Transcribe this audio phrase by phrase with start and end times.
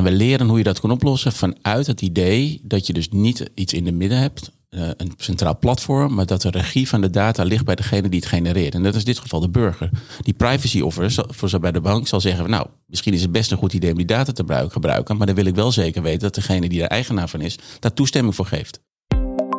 [0.00, 3.50] En we leren hoe je dat kan oplossen vanuit het idee dat je dus niet
[3.54, 7.10] iets in de midden hebt, eh, een centraal platform, maar dat de regie van de
[7.10, 8.74] data ligt bij degene die het genereert.
[8.74, 9.90] En dat is in dit geval de burger.
[10.22, 13.50] Die privacy officer voor zo bij de bank zal zeggen, nou, misschien is het best
[13.50, 16.20] een goed idee om die data te gebruiken, maar dan wil ik wel zeker weten
[16.20, 18.80] dat degene die er eigenaar van is, daar toestemming voor geeft.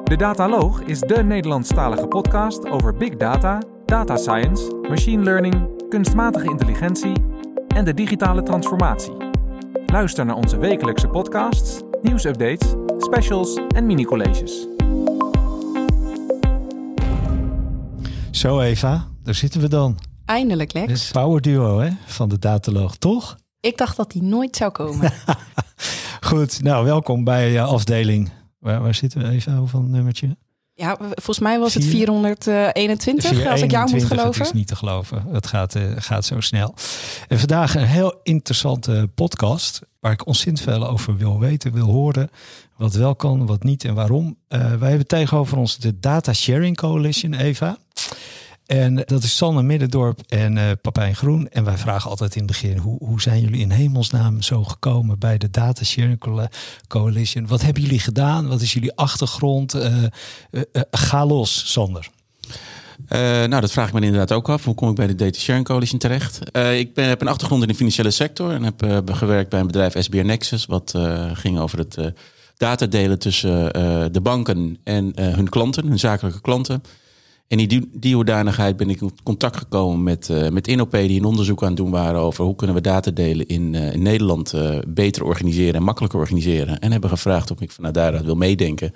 [0.03, 7.13] De Dataloog is de Nederlandstalige podcast over big data, data science, machine learning, kunstmatige intelligentie
[7.67, 9.30] en de digitale transformatie.
[9.91, 14.67] Luister naar onze wekelijkse podcasts, nieuwsupdates, specials en mini-colleges.
[18.31, 19.99] Zo Eva, daar zitten we dan.
[20.25, 21.03] Eindelijk, Lex.
[21.03, 23.37] Het power duo hè, van de Dataloog, toch?
[23.59, 25.11] Ik dacht dat die nooit zou komen.
[26.29, 28.29] Goed, nou welkom bij uh, afdeling.
[28.59, 29.55] Waar, waar zitten we even?
[29.55, 30.37] Hoeveel nummertje?
[30.81, 34.37] Ja, volgens mij was het 421, als ik jou moet geloven.
[34.37, 35.25] Het is niet te geloven.
[35.31, 36.73] Het gaat, uh, gaat zo snel.
[37.27, 39.81] En vandaag een heel interessante podcast.
[39.99, 42.29] Waar ik ontzettend veel over wil weten, wil horen.
[42.77, 44.37] Wat wel kan, wat niet en waarom.
[44.49, 47.77] Uh, wij hebben tegenover ons de Data Sharing Coalition, Eva.
[48.71, 51.49] En dat is Sanne Middendorp en uh, Papijn Groen.
[51.49, 55.19] En wij vragen altijd in het begin, hoe, hoe zijn jullie in hemelsnaam zo gekomen
[55.19, 56.47] bij de Data Sharing
[56.87, 57.47] Coalition?
[57.47, 58.47] Wat hebben jullie gedaan?
[58.47, 59.75] Wat is jullie achtergrond?
[60.91, 62.09] Ga los, Sander.
[63.09, 64.65] nou, dat vraag ik me inderdaad ook af.
[64.65, 66.39] Hoe kom ik bij de Data Sharing Coalition terecht?
[66.57, 70.25] ik heb een achtergrond in de financiële sector en heb gewerkt bij een bedrijf SBR
[70.25, 70.93] Nexus, wat
[71.33, 72.13] ging over het
[72.57, 73.73] data delen tussen
[74.13, 76.83] de banken en hun klanten, hun zakelijke klanten.
[77.51, 81.19] En in die, die hoedanigheid ben ik in contact gekomen met, uh, met InOP, die
[81.19, 84.01] een onderzoek aan het doen waren over hoe kunnen we data delen in, uh, in
[84.01, 86.79] Nederland uh, beter organiseren en makkelijker organiseren.
[86.79, 88.93] En hebben gevraagd of ik vanuit daaruit wil meedenken.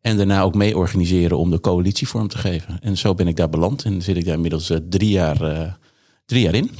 [0.00, 2.78] En daarna ook mee organiseren om de coalitie vorm te geven.
[2.80, 5.76] En zo ben ik daar beland en zit ik daar inmiddels drie, jaar,
[6.26, 6.70] drie jaar in.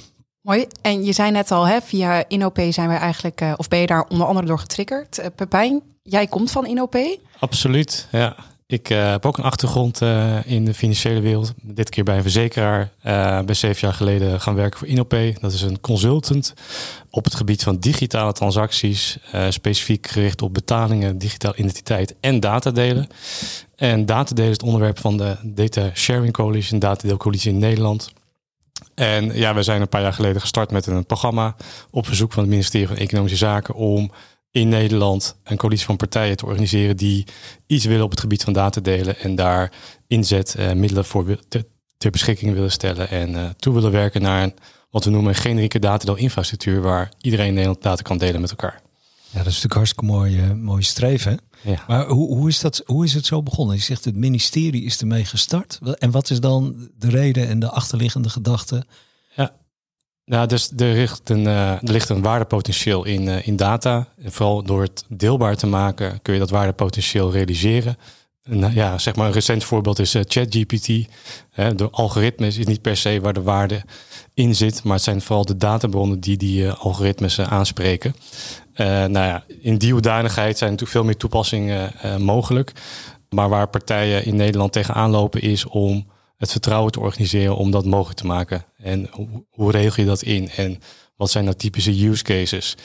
[0.40, 0.66] Mooi.
[0.82, 4.06] En je zei net al, hè, via InOP zijn we eigenlijk, of ben je daar
[4.08, 5.30] onder andere door getriggerd?
[5.36, 7.18] Pepijn, jij komt van InOP?
[7.38, 8.36] Absoluut, ja.
[8.68, 11.52] Ik uh, heb ook een achtergrond uh, in de financiële wereld.
[11.62, 12.90] Dit keer bij een verzekeraar.
[13.04, 15.36] Uh, zeven jaar geleden gaan werken voor Inopay.
[15.40, 16.54] Dat is een consultant
[17.10, 19.18] op het gebied van digitale transacties.
[19.48, 23.08] specifiek gericht op betalingen, digitale identiteit en datadelen.
[23.76, 28.12] En datadelen is het onderwerp van de Data Sharing Coalition, Datadeelcoalitie in Nederland.
[28.94, 31.56] En ja, we zijn een paar jaar geleden gestart met een programma
[31.90, 34.10] op verzoek van het ministerie van Economische Zaken om
[34.56, 37.24] in Nederland een coalitie van partijen te organiseren die
[37.66, 39.72] iets willen op het gebied van data delen en daar
[40.06, 41.38] inzet, uh, middelen voor
[41.98, 44.54] ter beschikking willen stellen en uh, toe willen werken naar een,
[44.90, 48.82] wat we noemen een generieke datadeelinfrastructuur waar iedereen in Nederland data kan delen met elkaar.
[49.30, 51.38] Ja, dat is natuurlijk hartstikke mooi, uh, mooi streven.
[51.62, 51.84] Ja.
[51.86, 53.76] Maar hoe, hoe, is dat, hoe is het zo begonnen?
[53.76, 55.78] Je zegt het ministerie is ermee gestart.
[55.98, 58.84] En wat is dan de reden en de achterliggende gedachte?
[60.26, 64.08] Nou, dus er ligt een, uh, er ligt een waardepotentieel in, uh, in data.
[64.22, 67.96] En vooral door het deelbaar te maken kun je dat waardepotentieel realiseren.
[68.42, 70.86] En, ja, zeg maar een recent voorbeeld is ChatGPT.
[71.76, 73.82] de algoritmes is niet per se waar de waarde
[74.34, 78.14] in zit, maar het zijn vooral de databronnen die die algoritmes aanspreken.
[78.76, 82.72] nou ja, in die hoedanigheid zijn natuurlijk veel meer toepassingen mogelijk.
[83.28, 87.84] Maar waar partijen in Nederland tegenaan lopen is om het vertrouwen te organiseren om dat
[87.84, 88.64] mogelijk te maken.
[88.76, 89.10] En
[89.50, 90.50] hoe, regel je dat in?
[90.50, 90.80] En
[91.16, 92.76] wat zijn nou typische use cases?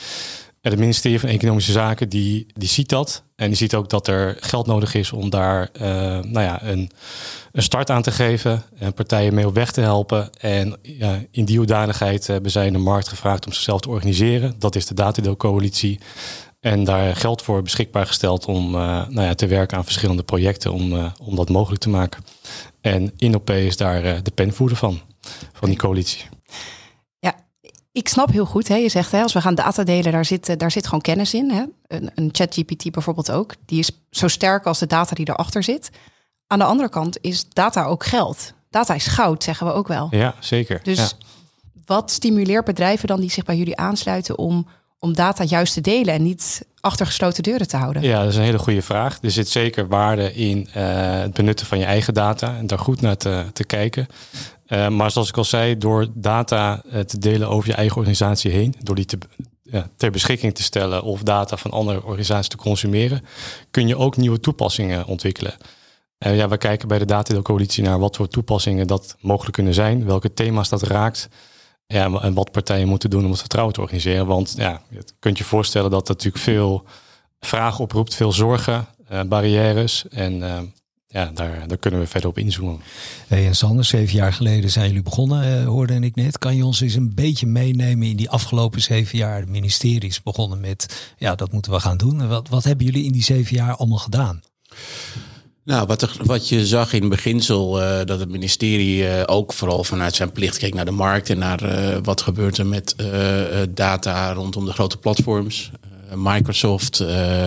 [0.62, 3.23] Het ministerie van Economische Zaken die, die ziet dat.
[3.35, 5.81] En die ziet ook dat er geld nodig is om daar uh,
[6.19, 6.91] nou ja, een,
[7.51, 8.63] een start aan te geven.
[8.78, 10.29] En partijen mee op weg te helpen.
[10.39, 10.78] En
[11.31, 14.56] in die hoedanigheid hebben zij de markt gevraagd om zichzelf te organiseren.
[14.59, 16.00] Dat is de Datadeelcoalitie.
[16.61, 20.73] En daar geld voor beschikbaar gesteld om uh, nou ja, te werken aan verschillende projecten
[20.73, 22.23] om, uh, om dat mogelijk te maken.
[22.81, 25.01] En InOP is daar uh, de penvoerder van,
[25.53, 26.25] van die coalitie.
[27.19, 27.35] Ja,
[27.91, 28.67] ik snap heel goed.
[28.67, 28.75] Hè.
[28.75, 31.51] Je zegt, hè, als we gaan data delen, daar zit, daar zit gewoon kennis in.
[31.51, 31.63] Hè.
[31.88, 33.53] Een, een ChatGPT bijvoorbeeld ook.
[33.66, 35.89] Die is zo sterk als de data die erachter zit.
[36.47, 38.53] Aan de andere kant is data ook geld.
[38.69, 40.07] Data is goud, zeggen we ook wel.
[40.11, 40.79] Ja, zeker.
[40.83, 41.09] Dus ja.
[41.85, 44.67] wat stimuleert bedrijven dan die zich bij jullie aansluiten om
[45.03, 48.01] om data juist te delen en niet achter gesloten deuren te houden?
[48.01, 49.18] Ja, dat is een hele goede vraag.
[49.21, 50.74] Er zit zeker waarde in uh,
[51.19, 54.07] het benutten van je eigen data en daar goed naar te, kijken.
[54.68, 58.51] Uh, maar zoals ik al zei, door data uh, te delen over je eigen organisatie
[58.51, 59.18] heen, door die te,
[59.63, 63.25] ja, ter beschikking te stellen of data van andere organisaties te consumeren,
[63.71, 65.53] kun je ook nieuwe toepassingen ontwikkelen.
[66.18, 70.33] Ja, we kijken bij de Datadeelcoalitie naar wat voor toepassingen dat mogelijk kunnen zijn, welke
[70.33, 71.30] thema's dat raakt.
[71.91, 74.25] Ja, en wat partijen moeten doen om het vertrouwen te organiseren.
[74.25, 76.85] Want ja, je kunt je voorstellen dat dat natuurlijk veel
[77.39, 80.07] vragen oproept, veel zorgen, uh, barrières.
[80.09, 80.59] En uh,
[81.07, 82.81] ja, daar, daar kunnen we verder op inzoomen.
[83.27, 86.38] Hey, en Sander, zeven jaar geleden zijn jullie begonnen, uh, hoorde ik net.
[86.38, 89.47] Kan je ons eens een beetje meenemen in die afgelopen zeven jaar?
[89.47, 92.27] Ministeries begonnen met, ja, dat moeten we gaan doen.
[92.27, 94.41] Wat, wat hebben jullie in die zeven jaar allemaal gedaan?
[95.63, 99.84] Nou, wat, er, wat je zag in beginsel, uh, dat het ministerie uh, ook vooral
[99.84, 102.96] vanuit zijn plicht keek naar de markt en naar uh, wat gebeurt er met
[103.69, 105.72] data rondom de grote platforms.
[106.16, 107.04] Microsoft,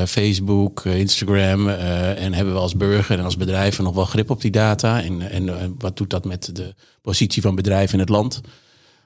[0.07, 1.69] Facebook, Instagram.
[1.69, 5.03] en hebben we als burger en als bedrijven nog wel grip op die data?
[5.03, 8.41] En, en wat doet dat met de positie van bedrijven in het land?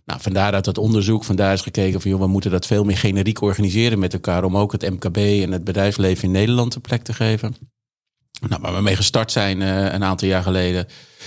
[0.05, 2.99] Nou, vandaar uit dat onderzoek, vandaar is gekeken van joh, we moeten dat veel meer
[2.99, 7.03] generiek organiseren met elkaar om ook het MKB en het bedrijfsleven in Nederland een plek
[7.03, 7.57] te geven.
[8.41, 10.87] Nou, waar we mee gestart zijn uh, een aantal jaar geleden,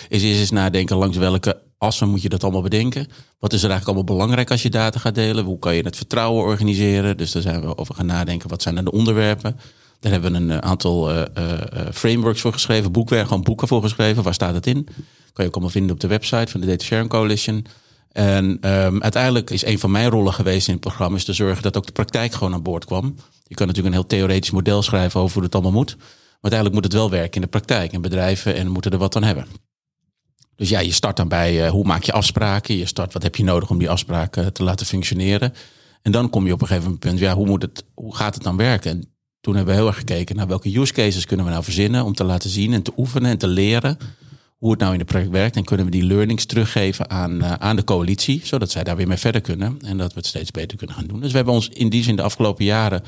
[0.09, 3.07] is eerst eens nadenken langs welke assen moet je dat allemaal bedenken.
[3.39, 5.45] Wat is er eigenlijk allemaal belangrijk als je data gaat delen?
[5.45, 7.17] Hoe kan je het vertrouwen organiseren?
[7.17, 8.49] Dus daar zijn we over gaan nadenken.
[8.49, 9.59] Wat zijn dan de onderwerpen?
[9.99, 11.23] Daar hebben we een eh, aantal uh,
[11.93, 14.23] frameworks voor geschreven, boekwerk, gewoon boeken voor geschreven.
[14.23, 14.83] Waar staat het in?
[15.33, 17.65] Kan je ook allemaal vinden op de website van de Data Sharing Coalition.
[18.11, 21.63] En um, uiteindelijk is een van mijn rollen geweest in het programma is te zorgen
[21.63, 23.15] dat ook de praktijk gewoon aan boord kwam.
[23.47, 25.97] Je kan natuurlijk een heel theoretisch model schrijven over hoe het allemaal moet.
[26.41, 27.93] Maar uiteindelijk moet het wel werken in de praktijk.
[27.93, 29.45] En bedrijven en moeten er wat aan hebben.
[30.55, 32.77] Dus ja, je start dan bij uh, hoe maak je afspraken.
[32.77, 35.53] Je start wat heb je nodig om die afspraken te laten functioneren.
[36.01, 38.43] En dan kom je op een gegeven moment, ja, hoe, moet het, hoe gaat het
[38.43, 38.91] dan werken?
[38.91, 42.03] En toen hebben we heel erg gekeken naar welke use cases kunnen we nou verzinnen
[42.03, 43.97] om te laten zien en te oefenen en te leren
[44.57, 45.55] hoe het nou in de project werkt.
[45.55, 49.07] En kunnen we die learnings teruggeven aan, uh, aan de coalitie, zodat zij daar weer
[49.07, 51.19] mee verder kunnen en dat we het steeds beter kunnen gaan doen.
[51.19, 53.03] Dus we hebben ons in die zin de afgelopen jaren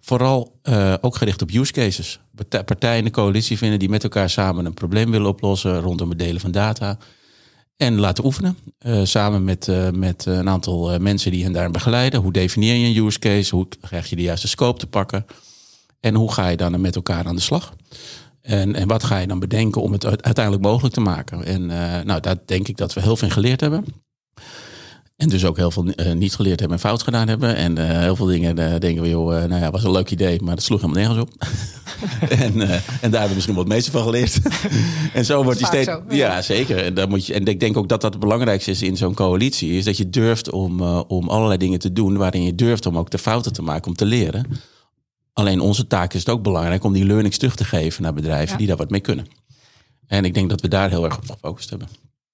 [0.00, 2.20] Vooral uh, ook gericht op use cases.
[2.64, 6.18] Partijen in de coalitie vinden die met elkaar samen een probleem willen oplossen rondom het
[6.18, 6.98] delen van data.
[7.76, 8.58] En laten oefenen.
[8.86, 12.20] Uh, samen met, uh, met een aantal mensen die hen daar begeleiden.
[12.20, 13.54] Hoe definieer je een use case?
[13.54, 15.26] Hoe krijg je de juiste scope te pakken?
[16.00, 17.74] En hoe ga je dan met elkaar aan de slag?
[18.40, 21.44] En, en wat ga je dan bedenken om het uiteindelijk mogelijk te maken?
[21.44, 21.66] En
[22.06, 23.84] nou, daar denk ik dat we heel veel geleerd hebben.
[25.18, 27.56] En dus ook heel veel uh, niet geleerd hebben en fout gedaan hebben.
[27.56, 30.42] En uh, heel veel dingen uh, denken we, joh, nou ja, was een leuk idee,
[30.42, 31.46] maar dat sloeg helemaal nergens op.
[32.44, 34.40] en, en daar hebben we misschien wat het meeste van geleerd.
[35.12, 35.88] en zo wordt die steeds.
[35.88, 36.16] Zo, ja.
[36.16, 36.42] ja.
[36.42, 36.84] zeker.
[36.84, 39.14] En, daar moet je, en ik denk ook dat dat het belangrijkste is in zo'n
[39.14, 39.72] coalitie.
[39.72, 43.10] Is dat je durft om, om allerlei dingen te doen waarin je durft om ook
[43.10, 44.46] de fouten te maken, om te leren.
[45.32, 48.52] Alleen onze taak is het ook belangrijk om die learnings terug te geven naar bedrijven
[48.52, 48.56] ja.
[48.56, 49.26] die daar wat mee kunnen.
[50.06, 51.88] En ik denk dat we daar heel erg op gefocust hebben.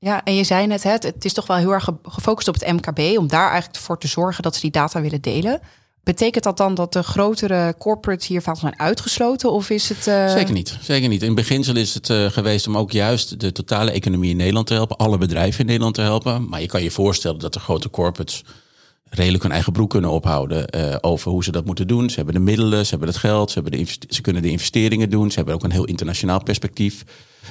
[0.05, 3.19] Ja, en je zei net, het, is toch wel heel erg gefocust op het MKB,
[3.19, 5.61] om daar eigenlijk voor te zorgen dat ze die data willen delen.
[6.03, 9.53] Betekent dat dan dat de grotere corporates hiervan zijn uitgesloten?
[9.53, 10.07] Of is het.
[10.07, 10.31] Uh...
[10.31, 10.79] Zeker niet.
[10.81, 11.23] Zeker niet.
[11.23, 14.75] In beginsel is het uh, geweest om ook juist de totale economie in Nederland te
[14.75, 16.49] helpen, alle bedrijven in Nederland te helpen.
[16.49, 18.45] Maar je kan je voorstellen dat de grote corporates
[19.09, 22.11] redelijk hun eigen broek kunnen ophouden uh, over hoe ze dat moeten doen.
[22.11, 25.11] Ze hebben de middelen, ze hebben het geld, ze, hebben de ze kunnen de investeringen
[25.11, 25.31] doen.
[25.31, 27.05] Ze hebben ook een heel internationaal perspectief.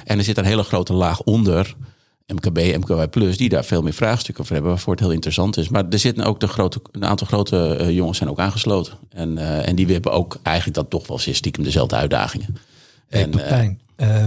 [0.04, 1.76] En er zit een hele grote laag onder
[2.26, 5.68] MKB, MKB Plus, die daar veel meer vraagstukken over hebben, waarvoor het heel interessant is.
[5.68, 8.98] Maar er zitten ook de grote, een aantal grote uh, jongens zijn ook aangesloten.
[9.08, 12.56] En, uh, en die hebben ook eigenlijk dat toch wel stiekem dezelfde uitdagingen.
[13.08, 14.26] Hey, en, Pepijn, uh,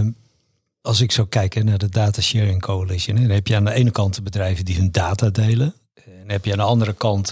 [0.80, 3.90] als ik zo kijk naar de Data Sharing Coalition, dan heb je aan de ene
[3.90, 5.74] kant de bedrijven die hun data delen.
[5.94, 7.28] En heb je aan de andere kant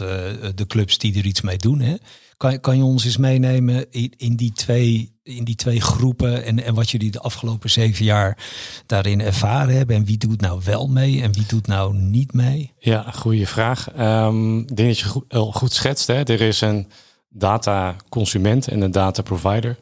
[0.54, 1.80] de clubs die er iets mee doen.
[1.80, 1.94] Hè?
[2.37, 6.65] Kan, kan je ons eens meenemen in, in, die, twee, in die twee groepen en,
[6.65, 8.38] en wat jullie de afgelopen zeven jaar
[8.87, 9.97] daarin ervaren hebben?
[9.97, 12.73] En wie doet nou wel mee en wie doet nou niet mee?
[12.79, 13.99] Ja, goede vraag.
[13.99, 16.06] Um, ik denk dat je goed, goed schetst.
[16.06, 16.23] Hè?
[16.23, 16.88] Er is een
[17.29, 19.79] dataconsument en een data provider.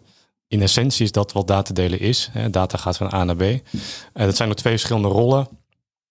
[0.49, 2.31] In essentie is dat wat data delen is.
[2.51, 3.43] Data gaat van A naar B.
[3.43, 3.61] Uh,
[4.13, 5.49] dat zijn er twee verschillende rollen.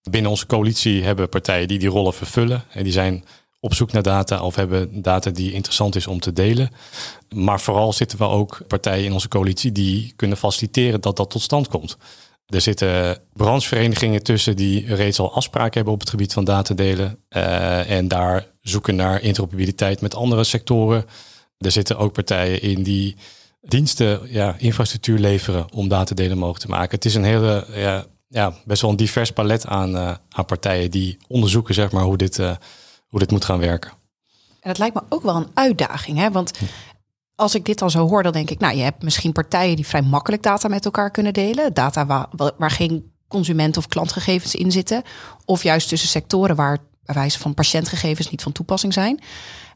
[0.10, 2.64] Binnen onze coalitie hebben partijen die die rollen vervullen.
[2.72, 3.24] En die zijn
[3.64, 6.70] op zoek naar data of hebben data die interessant is om te delen.
[7.30, 11.42] Maar vooral zitten we ook partijen in onze coalitie die kunnen faciliteren dat dat tot
[11.42, 11.98] stand komt.
[12.46, 17.20] Er zitten brancheverenigingen tussen die reeds al afspraken hebben op het gebied van datadelen.
[17.30, 21.06] Uh, en daar zoeken naar interoperabiliteit met andere sectoren.
[21.58, 23.16] Er zitten ook partijen in die
[23.62, 26.96] diensten, ja, infrastructuur leveren om datadelen mogelijk te maken.
[26.96, 30.92] Het is een hele, ja, ja best wel een divers palet aan, uh, aan partijen
[30.92, 32.52] die onderzoeken zeg maar, hoe dit uh,
[33.14, 33.92] hoe dit moet gaan werken.
[34.60, 36.32] En het lijkt me ook wel een uitdaging, hè?
[36.32, 36.52] want
[37.36, 39.88] als ik dit dan zo hoor, dan denk ik, nou, je hebt misschien partijen die
[39.88, 42.28] vrij makkelijk data met elkaar kunnen delen, data waar,
[42.58, 45.02] waar geen consument- of klantgegevens in zitten,
[45.46, 49.20] of juist tussen sectoren waar bij wijze van patiëntgegevens niet van toepassing zijn.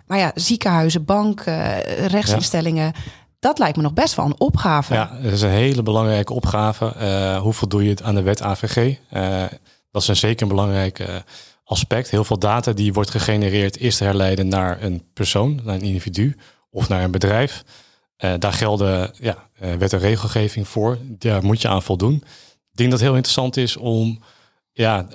[0.05, 2.93] Maar ja, ziekenhuizen, banken, rechtsinstellingen,
[3.39, 4.93] dat lijkt me nog best wel een opgave.
[4.93, 6.93] Ja, dat is een hele belangrijke opgave.
[7.01, 8.97] Uh, hoe voldoe je het aan de wet AVG?
[9.13, 9.43] Uh,
[9.91, 11.23] dat is een zeker belangrijke
[11.67, 12.09] aspect.
[12.09, 16.35] Heel veel data die wordt gegenereerd is te herleiden naar een persoon, naar een individu
[16.69, 17.63] of naar een bedrijf.
[18.17, 20.97] Uh, daar gelden ja, uh, wet en regelgeving voor.
[21.03, 22.23] Daar moet je aan voldoen.
[22.71, 24.19] denk dat het heel interessant is om
[24.71, 25.07] ja,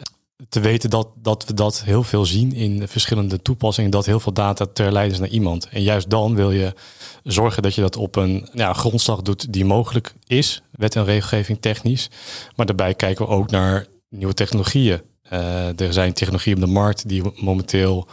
[0.49, 3.91] te weten dat, dat we dat heel veel zien in verschillende toepassingen.
[3.91, 5.69] Dat heel veel data ter leiden is naar iemand.
[5.69, 6.75] En juist dan wil je
[7.23, 10.63] zorgen dat je dat op een ja, grondslag doet die mogelijk is.
[10.71, 12.11] Wet en regelgeving technisch.
[12.57, 15.01] Maar daarbij kijken we ook naar nieuwe technologieën.
[15.33, 18.09] Uh, er zijn technologieën op de markt die momenteel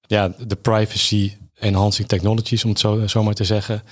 [0.00, 3.82] ja, de privacy enhancing technologies, om het zo, zo maar te zeggen,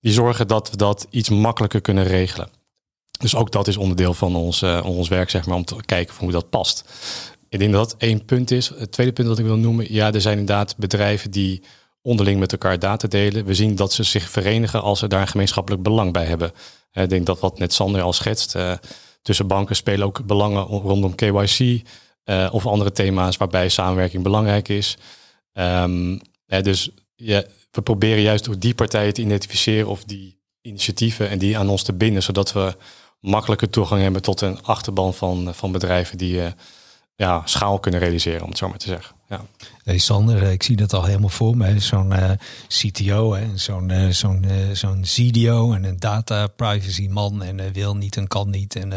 [0.00, 2.48] die zorgen dat we dat iets makkelijker kunnen regelen.
[3.18, 6.14] Dus ook dat is onderdeel van ons, uh, ons werk, zeg maar, om te kijken
[6.18, 6.84] hoe dat past.
[7.48, 8.68] Ik denk dat dat één punt is.
[8.68, 11.62] Het tweede punt dat ik wil noemen, ja, er zijn inderdaad bedrijven die
[12.02, 13.44] onderling met elkaar data delen.
[13.44, 16.52] We zien dat ze zich verenigen als ze daar een gemeenschappelijk belang bij hebben.
[16.92, 18.56] Ik denk dat wat net Sander al schetst,
[19.22, 21.82] tussen banken spelen ook belangen rondom KYC
[22.26, 24.96] eh, of andere thema's waarbij samenwerking belangrijk is.
[25.52, 31.38] Um, dus ja, we proberen juist door die partijen te identificeren of die initiatieven en
[31.38, 32.76] die aan ons te binden, zodat we
[33.20, 36.46] makkelijker toegang hebben tot een achterban van, van bedrijven die uh,
[37.14, 39.16] ja, schaal kunnen realiseren, om het zo maar te zeggen.
[39.28, 39.44] Ja.
[39.84, 41.80] Hey Sander, eh, ik zie dat al helemaal voor me.
[41.80, 42.12] Zo'n
[42.68, 48.26] CTO en zo'n zo'n zo'n CDO en een data privacy man en wil niet en
[48.26, 48.76] kan niet.
[48.76, 48.92] En,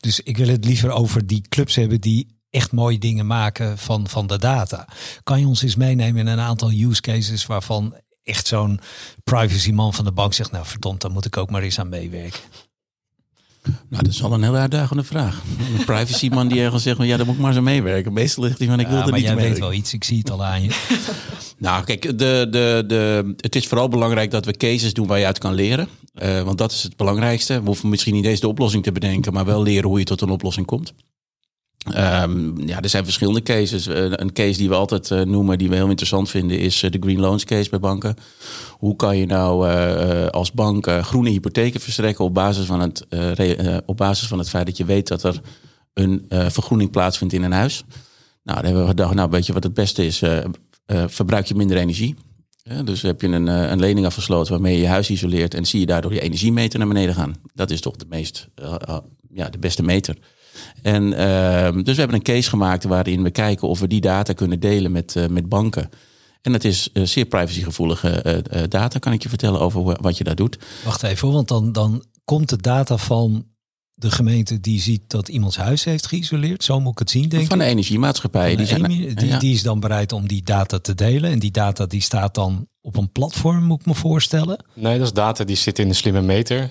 [0.00, 4.08] dus ik wil het liever over die clubs hebben die echt mooie dingen maken van,
[4.08, 4.88] van de data.
[5.22, 8.80] Kan je ons eens meenemen in een aantal use cases waarvan echt zo'n
[9.24, 11.88] privacy man van de bank zegt, nou verdomd, daar moet ik ook maar eens aan
[11.88, 12.40] meewerken.
[13.62, 15.42] Nou, dat is al een heel uitdagende vraag.
[15.78, 18.12] Een privacy man die ergens zegt, ja, daar moet ik maar zo meewerken.
[18.12, 19.48] Meestal ligt hij van, ik wil er niet jij mee.
[19.48, 20.70] weet wel iets, ik zie het al aan je.
[21.58, 25.26] nou, kijk, de, de, de, het is vooral belangrijk dat we cases doen waar je
[25.26, 25.88] uit kan leren.
[26.22, 27.60] Uh, want dat is het belangrijkste.
[27.60, 30.20] We hoeven misschien niet eens de oplossing te bedenken, maar wel leren hoe je tot
[30.20, 30.94] een oplossing komt.
[31.88, 33.86] Um, ja, er zijn verschillende cases.
[33.86, 36.90] Uh, een case die we altijd uh, noemen, die we heel interessant vinden, is uh,
[36.90, 38.16] de Green Loans case bij banken.
[38.70, 39.68] Hoe kan je nou
[40.30, 43.06] als bank groene hypotheken verstrekken op basis, van het,
[43.86, 45.40] op basis van het feit dat je weet dat er
[45.94, 47.84] een vergroening plaatsvindt in een huis?
[48.42, 50.22] Nou, dan hebben we gedacht, nou weet je wat het beste is?
[51.06, 52.14] verbruik je minder energie.
[52.84, 55.86] dus heb je een, een lening afgesloten waarmee je je huis isoleert en zie je
[55.86, 57.34] daardoor je energiemeter naar beneden gaan.
[57.54, 58.48] Dat is toch de meest,
[59.32, 60.16] ja, de beste meter.
[60.82, 64.32] En uh, dus we hebben een case gemaakt waarin we kijken of we die data
[64.32, 65.90] kunnen delen met, uh, met banken.
[66.42, 70.24] En dat is uh, zeer privacygevoelige uh, data, kan ik je vertellen over wat je
[70.24, 70.58] daar doet.
[70.84, 73.46] Wacht even, want dan, dan komt de data van
[73.94, 76.64] de gemeente die ziet dat iemands huis heeft geïsoleerd.
[76.64, 78.56] Zo moet ik het zien, denk Van de energiemaatschappij.
[78.56, 79.38] die, zijn, die, ja.
[79.38, 81.30] die is dan bereid om die data te delen.
[81.30, 84.64] En die data die staat dan op een platform, moet ik me voorstellen?
[84.74, 86.70] Nee, dat is data die zit in een slimme meter.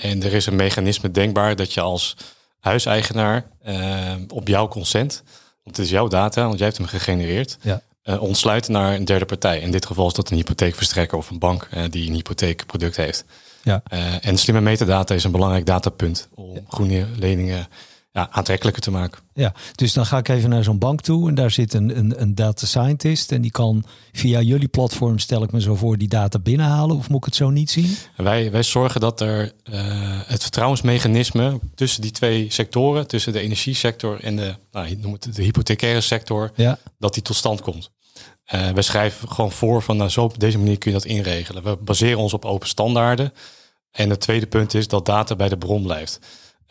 [0.00, 2.16] en er is een mechanisme denkbaar dat je als
[2.64, 5.22] huiseigenaar uh, op jouw consent,
[5.62, 7.80] want het is jouw data, want jij hebt hem gegenereerd, ja.
[8.04, 9.60] uh, ontsluiten naar een derde partij.
[9.60, 13.24] In dit geval is dat een hypotheekverstrekker of een bank uh, die een hypotheekproduct heeft.
[13.62, 13.82] Ja.
[14.20, 17.68] en slimme metadata is een belangrijk datapunt om groene leningen
[18.14, 19.20] ja, aantrekkelijker te maken.
[19.32, 22.20] Ja, dus dan ga ik even naar zo'n bank toe en daar zit een, een,
[22.20, 26.08] een data scientist en die kan via jullie platform, stel ik me zo voor, die
[26.08, 27.96] data binnenhalen of moet ik het zo niet zien?
[28.16, 29.80] Wij, wij zorgen dat er uh,
[30.26, 35.42] het vertrouwensmechanisme tussen die twee sectoren, tussen de energiesector en de, nou, noem het de
[35.42, 36.78] hypothecaire sector, ja.
[36.98, 37.90] dat die tot stand komt.
[38.54, 41.62] Uh, wij schrijven gewoon voor van nou, zo op deze manier kun je dat inregelen.
[41.62, 43.32] We baseren ons op open standaarden.
[43.90, 46.20] En het tweede punt is dat data bij de bron blijft.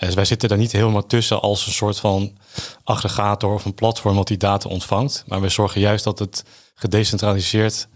[0.06, 2.38] Dus wij zitten daar niet helemaal tussen als een soort van
[2.84, 5.24] aggregator of een platform wat die data ontvangt.
[5.28, 6.46] Maar we zorgen juist dat het
[6.76, 7.88] gedecentraliseerd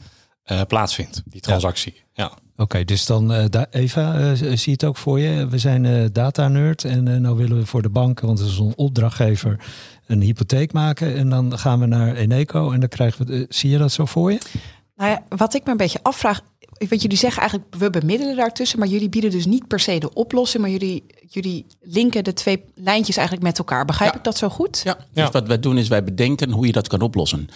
[0.51, 1.93] uh, plaatsvindt, die transactie.
[2.13, 2.23] Ja.
[2.23, 2.31] ja.
[2.63, 5.47] Oké, dus dan uh, Eva, uh, zie je het ook voor je?
[5.47, 8.73] We zijn data nerd en nou willen we voor de banken, want het is een
[8.75, 9.59] opdrachtgever,
[10.05, 11.15] een hypotheek maken.
[11.15, 13.45] En dan gaan we naar Eneco en dan krijgen we.
[13.49, 14.39] zie je dat zo voor je?
[14.95, 16.41] Nou ja, wat ik me een beetje afvraag,
[16.89, 20.13] wat jullie zeggen eigenlijk, we bemiddelen daartussen, maar jullie bieden dus niet per se de
[20.13, 23.85] oplossing, maar jullie, jullie linken de twee lijntjes eigenlijk met elkaar.
[23.85, 24.81] Begrijp ik dat zo goed?
[24.83, 24.97] Ja.
[25.13, 25.23] ja.
[25.23, 27.49] Dus wat wij doen is wij bedenken hoe je dat kan oplossen.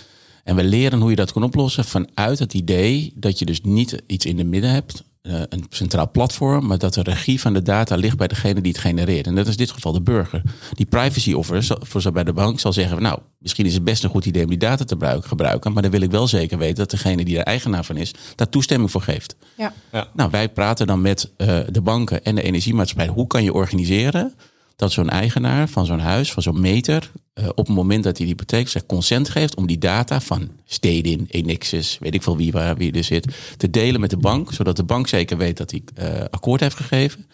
[0.43, 4.01] En we leren hoe je dat kan oplossen vanuit het idee dat je dus niet
[4.07, 7.95] iets in de midden hebt, een centraal platform, maar dat de regie van de data
[7.95, 9.27] ligt bij degene die het genereert.
[9.27, 10.41] En dat is in dit geval de burger.
[10.73, 14.03] Die privacy offer voor zo bij de bank zal zeggen, nou, misschien is het best
[14.03, 16.75] een goed idee om die data te gebruiken, maar dan wil ik wel zeker weten
[16.75, 19.35] dat degene die er eigenaar van is, daar toestemming voor geeft.
[19.57, 19.73] Ja.
[19.91, 20.07] ja.
[20.13, 23.13] Nou, wij praten dan met uh, de banken en de energiemaatschappij.
[23.13, 24.33] Hoe kan je organiseren
[24.75, 28.25] dat zo'n eigenaar van zo'n huis, van zo'n meter, uh, op het moment dat hij
[28.25, 32.51] die hypotheek zegt, consent geeft om die data van Stedin, Enixis, weet ik veel wie,
[32.51, 35.71] waar, wie er zit, te delen met de bank, zodat de bank zeker weet dat
[35.71, 37.25] hij uh, akkoord heeft gegeven.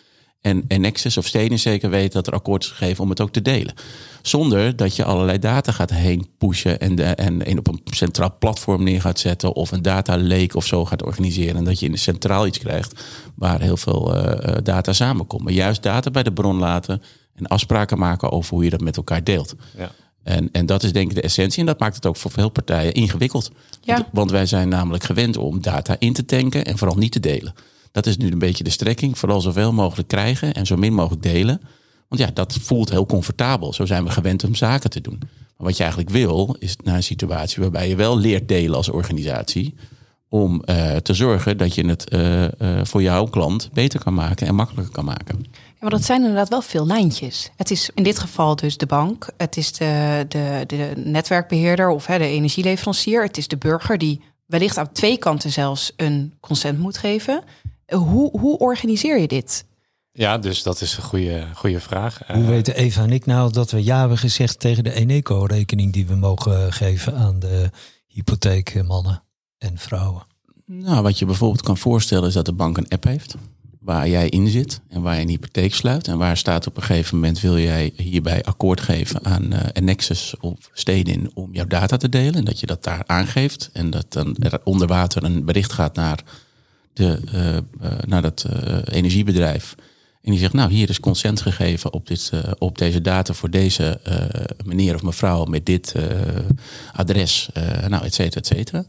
[0.42, 3.42] En Enexis of Stedin zeker weet dat er akkoord is gegeven om het ook te
[3.42, 3.74] delen.
[4.22, 8.36] Zonder dat je allerlei data gaat heen pushen en, de, en, en op een centraal
[8.40, 11.56] platform neer gaat zetten of een data lake of zo gaat organiseren.
[11.56, 13.04] En dat je in de centraal iets krijgt
[13.36, 15.44] waar heel veel uh, data samenkomt.
[15.44, 17.02] Maar juist data bij de bron laten
[17.38, 19.56] En afspraken maken over hoe je dat met elkaar deelt.
[19.78, 19.92] Ja.
[20.24, 21.60] En, en dat is denk ik de essentie.
[21.60, 23.52] En dat maakt het ook voor veel partijen ingewikkeld.
[23.82, 23.94] Ja.
[23.94, 27.20] Want, want wij zijn namelijk gewend om data in te tanken en vooral niet te
[27.20, 27.54] delen.
[27.92, 29.18] Dat is nu een beetje de strekking.
[29.18, 31.62] Vooral zoveel mogelijk krijgen en zo min mogelijk delen.
[32.08, 33.74] Want ja, dat voelt heel comfortabel.
[33.74, 35.20] Zo zijn we gewend om zaken te doen.
[35.20, 38.90] Maar wat je eigenlijk wil, is naar een situatie waarbij je wel leert delen als
[38.90, 39.76] organisatie.
[40.30, 44.48] Om eh, te zorgen dat je het eh, eh, voor jouw klant beter kan maken
[44.48, 45.46] en makkelijker kan maken.
[45.80, 47.50] Ja, maar dat zijn inderdaad wel veel lijntjes.
[47.56, 52.06] Het is in dit geval dus de bank, het is de, de, de netwerkbeheerder of
[52.06, 56.80] hè, de energieleverancier, het is de burger die wellicht aan twee kanten zelfs een consent
[56.80, 57.44] moet geven.
[57.88, 59.66] Hoe, hoe organiseer je dit?
[60.12, 62.20] Ja, dus dat is een goede, goede vraag.
[62.28, 65.94] Hoe Eh, weten Eva en ik nou dat we ja hebben gezegd tegen de Eneco-rekening
[65.94, 67.70] die we mogen geven aan de
[68.08, 69.24] hypotheekmannen
[69.58, 70.26] en vrouwen?
[70.66, 73.36] Nou, wat je bijvoorbeeld kan voorstellen is dat de bank een app heeft.
[73.88, 76.08] Waar jij in zit en waar je een hypotheek sluit.
[76.08, 79.84] En waar staat op een gegeven moment wil jij hierbij akkoord geven aan uh, een
[79.84, 82.34] Nexus of Stedin om jouw data te delen.
[82.34, 83.70] En dat je dat daar aangeeft.
[83.74, 86.24] En dat dan er onder water een bericht gaat naar,
[86.94, 88.46] de, uh, uh, naar dat
[88.86, 89.76] energiebedrijf.
[90.22, 94.00] En die zegt, nou hier is consent gegeven op, dit, op deze data voor deze
[94.66, 95.96] meneer of mevrouw met dit
[96.94, 97.50] adres.
[97.88, 98.86] nou, et cetera, et cetera.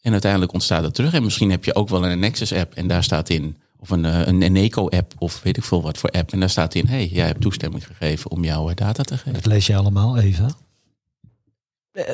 [0.00, 1.12] En uiteindelijk ontstaat het terug.
[1.12, 4.42] En misschien heb je ook wel een Nexus-app en daar staat in, of een, een
[4.42, 6.32] Eneco-app, of weet ik veel wat voor app.
[6.32, 9.32] En daar staat in, hé, hey, jij hebt toestemming gegeven om jouw data te geven.
[9.32, 10.48] Dat lees je allemaal, Eva?
[11.92, 12.04] Uh,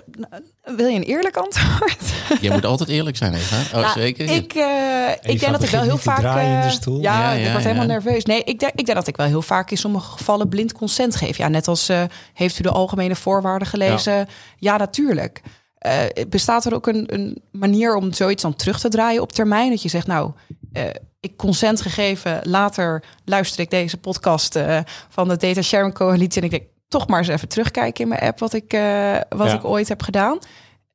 [0.76, 2.12] wil je een eerlijk antwoord?
[2.40, 3.56] Je moet altijd eerlijk zijn, Eva.
[3.76, 4.30] Oh, nou, zeker.
[4.30, 6.42] Ik, uh, ik denk dat ik wel heel vaak.
[6.42, 6.96] in de stoel.
[6.96, 8.24] Uh, ja, Ja, ja, ja, ik word helemaal nerveus.
[8.24, 11.16] Nee, ik denk, ik denk dat ik wel heel vaak in sommige gevallen blind consent
[11.16, 11.36] geef.
[11.36, 12.02] Ja, net als uh,
[12.32, 14.12] heeft u de algemene voorwaarden gelezen?
[14.12, 14.26] Ja,
[14.58, 15.42] ja natuurlijk.
[15.86, 19.70] Uh, bestaat er ook een, een, manier om zoiets dan terug te draaien op termijn?
[19.70, 20.32] Dat je zegt, nou,
[20.72, 20.82] uh,
[21.24, 24.78] ik consent gegeven, later luister ik deze podcast uh,
[25.08, 28.20] van de Data Sharing Coalitie en ik denk, toch maar eens even terugkijken in mijn
[28.20, 29.54] app wat ik, uh, wat ja.
[29.54, 30.38] ik ooit heb gedaan.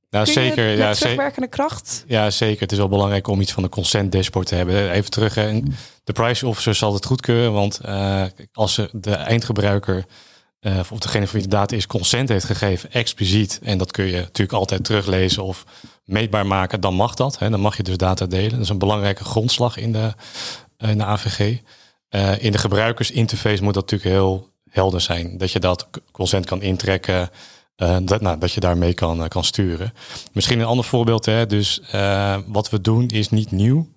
[0.09, 0.77] Nou, Kun zeker.
[0.77, 2.03] Ja, terugwerkende kracht?
[2.07, 2.61] Ja, zeker.
[2.61, 4.91] Het is wel belangrijk om iets van de consent dashboard te hebben.
[4.91, 5.35] Even terug.
[5.35, 5.61] Hè.
[6.03, 10.05] De price officer zal het goedkeuren, want uh, als ze de eindgebruiker
[10.61, 13.59] uh, of degene voor wie de data is consent heeft gegeven, expliciet.
[13.63, 15.65] En dat kun je natuurlijk altijd teruglezen of
[16.11, 16.81] meetbaar maken.
[16.81, 17.39] Dan mag dat.
[17.39, 17.49] Hè.
[17.49, 18.51] Dan mag je dus data delen.
[18.51, 20.13] Dat is een belangrijke grondslag in de,
[20.77, 21.59] de AVG.
[22.09, 25.37] Uh, in de gebruikersinterface moet dat natuurlijk heel helder zijn.
[25.37, 27.29] Dat je dat consent kan intrekken.
[27.77, 29.93] Uh, dat, nou, dat je daarmee kan, kan sturen.
[30.31, 31.25] Misschien een ander voorbeeld.
[31.25, 31.45] Hè.
[31.45, 31.81] Dus
[32.47, 33.87] wat we doen is niet nieuw.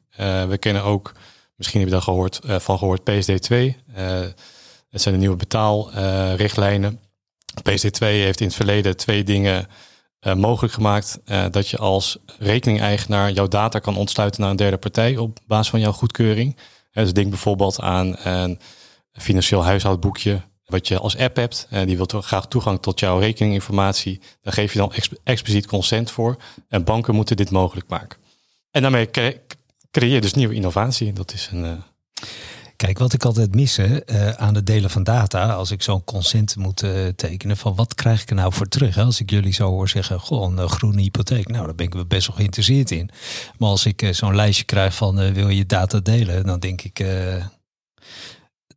[0.48, 1.12] we kennen ook,
[1.57, 3.55] misschien heb je daar gehoord, van gehoord, PSD2.
[4.90, 7.01] het zijn de nieuwe betaalrichtlijnen.
[7.61, 9.66] PSD2 heeft in het verleden twee dingen
[10.35, 11.20] mogelijk gemaakt.
[11.50, 15.80] dat je als rekening-eigenaar jouw data kan ontsluiten naar een derde partij op basis van
[15.80, 16.56] jouw goedkeuring.
[16.92, 18.58] Dus denk bijvoorbeeld aan een
[19.12, 20.40] financieel huishoudboekje
[20.72, 24.20] wat je als app hebt, uh, die wil toch graag toegang tot jouw rekeninginformatie.
[24.42, 26.37] Daar geef je dan exp expliciet consent voor.
[26.68, 28.18] En banken moeten dit mogelijk maken.
[28.70, 29.40] En daarmee cre
[29.90, 31.12] creëer je dus nieuwe innovatie.
[31.12, 31.82] Dat is een.
[32.83, 36.57] Kijk, wat ik altijd mis uh, aan het delen van data, als ik zo'n consent
[36.57, 36.85] moet
[37.16, 38.95] tekenen, van wat krijg ik er nou voor terug?
[38.95, 39.03] Hè?
[39.03, 42.27] Als ik jullie zo hoor zeggen, goh, een groene hypotheek, nou, daar ben ik best
[42.27, 43.11] wel geïnteresseerd in.
[43.59, 47.05] Maar als ik zo'n lijstje krijg van wil je data delen, dan denk ik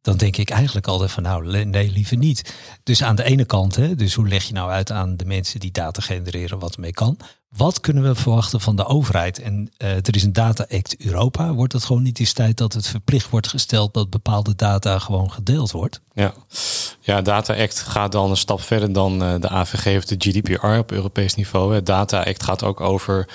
[0.02, 2.54] dan denk ik eigenlijk altijd van nou, nee, liever niet.
[2.84, 5.60] Dus aan de ene kant, hè, dus hoe leg je nou uit aan de mensen
[5.60, 7.18] die data genereren wat ermee kan?
[7.56, 9.40] Wat kunnen we verwachten van de overheid?
[9.40, 11.54] En uh, er is een Data Act Europa.
[11.54, 15.32] Wordt het gewoon niet eens tijd dat het verplicht wordt gesteld dat bepaalde data gewoon
[15.32, 16.02] gedeeld wordt?
[16.14, 16.34] Ja,
[17.02, 20.66] ja Data Act gaat dan een stap verder dan uh, de AVG of de GDPR
[20.66, 21.84] op Europees niveau.
[21.84, 23.30] Data Act gaat ook over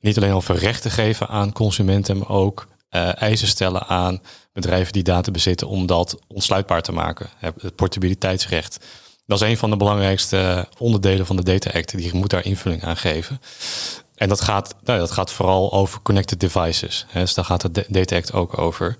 [0.00, 4.20] niet alleen over rechten geven aan consumenten, maar ook uh, eisen stellen aan
[4.52, 7.28] bedrijven die data bezitten om dat ontsluitbaar te maken.
[7.38, 8.84] Het portabiliteitsrecht.
[9.30, 11.96] Dat is een van de belangrijkste onderdelen van de Data Act.
[11.96, 13.40] Die moet daar invulling aan geven.
[14.14, 17.06] En dat gaat, nou, dat gaat vooral over connected devices.
[17.08, 17.20] Hè.
[17.20, 18.96] Dus daar gaat de Data Act ook over.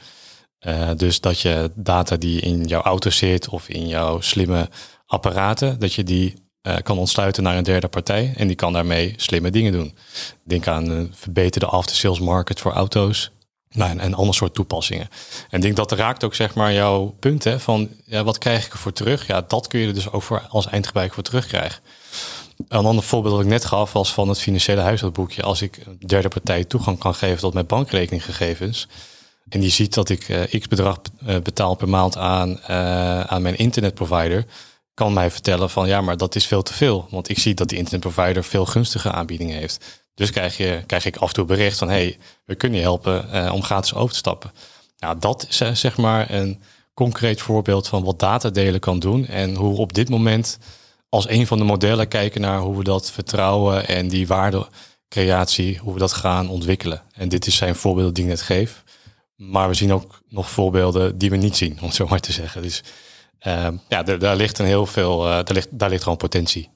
[0.66, 4.68] Uh, dus dat je data die in jouw auto zit of in jouw slimme
[5.06, 8.32] apparaten, dat je die uh, kan ontsluiten naar een derde partij.
[8.36, 9.96] En die kan daarmee slimme dingen doen.
[10.44, 13.30] Denk aan een verbeterde after-sales market voor auto's.
[13.74, 15.09] Nou, en, en ander soort toepassingen.
[15.50, 18.66] En ik denk dat raakt ook zeg maar jouw punt hè, van ja, wat krijg
[18.66, 19.26] ik ervoor terug?
[19.26, 21.83] Ja, dat kun je er dus ook voor als eindgebruiker voor terugkrijgen.
[22.68, 25.42] Een ander voorbeeld dat ik net gaf was van het financiële huishoudboekje.
[25.42, 28.88] Als ik een derde partij toegang kan geven tot mijn bankrekeninggegevens.
[29.48, 33.42] En die ziet dat ik uh, x bedrag uh, betaal per maand aan, uh, aan
[33.42, 34.44] mijn internetprovider.
[34.94, 37.06] Kan mij vertellen van ja, maar dat is veel te veel.
[37.11, 39.99] Want ik zie dat die internetprovider veel gunstige aanbiedingen heeft.
[40.14, 41.88] Dus krijg, je, krijg ik af en toe bericht van...
[41.88, 44.52] hey, we kunnen je helpen uh, om gratis over te stappen.
[44.98, 46.60] Nou, dat is uh, zeg maar een
[46.94, 49.26] concreet voorbeeld van wat datadelen kan doen.
[49.26, 50.58] En hoe we op dit moment
[51.08, 55.92] als een van de modellen kijken naar hoe we dat vertrouwen en die waardecreatie, hoe
[55.92, 57.02] we dat gaan ontwikkelen.
[57.12, 58.82] En dit is zijn voorbeeld die ik net geef.
[59.36, 62.32] Maar we zien ook nog voorbeelden die we niet zien, om het zo maar te
[62.32, 62.62] zeggen.
[62.62, 62.82] Dus
[63.46, 66.70] uh, ja, daar, ligt een heel veel, uh, daar, ligt, daar ligt gewoon potentie.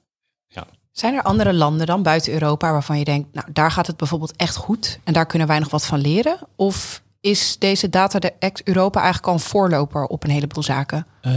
[0.95, 4.37] Zijn er andere landen dan buiten Europa waarvan je denkt, nou daar gaat het bijvoorbeeld
[4.37, 6.39] echt goed en daar kunnen wij nog wat van leren?
[6.57, 11.07] Of is deze Data Act Europa eigenlijk al een voorloper op een heleboel zaken?
[11.23, 11.33] Uh,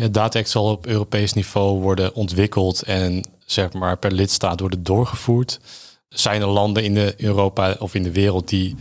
[0.00, 4.82] ja, Data Act zal op Europees niveau worden ontwikkeld en zeg maar per lidstaat worden
[4.82, 5.60] doorgevoerd.
[6.08, 8.76] Zijn er landen in de Europa of in de wereld die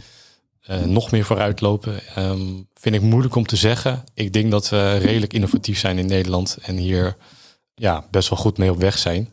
[0.69, 1.99] uh, nog meer vooruitlopen?
[2.17, 4.03] Um, vind ik moeilijk om te zeggen.
[4.13, 7.15] Ik denk dat we redelijk innovatief zijn in Nederland en hier
[7.75, 9.29] ja, best wel goed mee op weg zijn.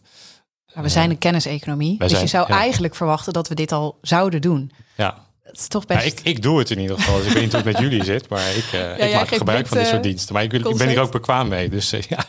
[0.75, 4.41] Maar we zijn een kenniseconomie, dus je zou eigenlijk verwachten dat we dit al zouden
[4.41, 4.73] doen.
[4.97, 6.01] Ja, het is toch best...
[6.01, 7.17] Ja, ik, ik doe het in ieder geval.
[7.17, 9.67] Dus ik weet niet hoe het met jullie zit, maar ik, uh, ik maak gebruik
[9.67, 10.35] van dit soort eh, diensten.
[10.35, 11.69] Maar ik, ik ben hier ook bekwaam mee.
[11.69, 12.27] Dus uh, ja,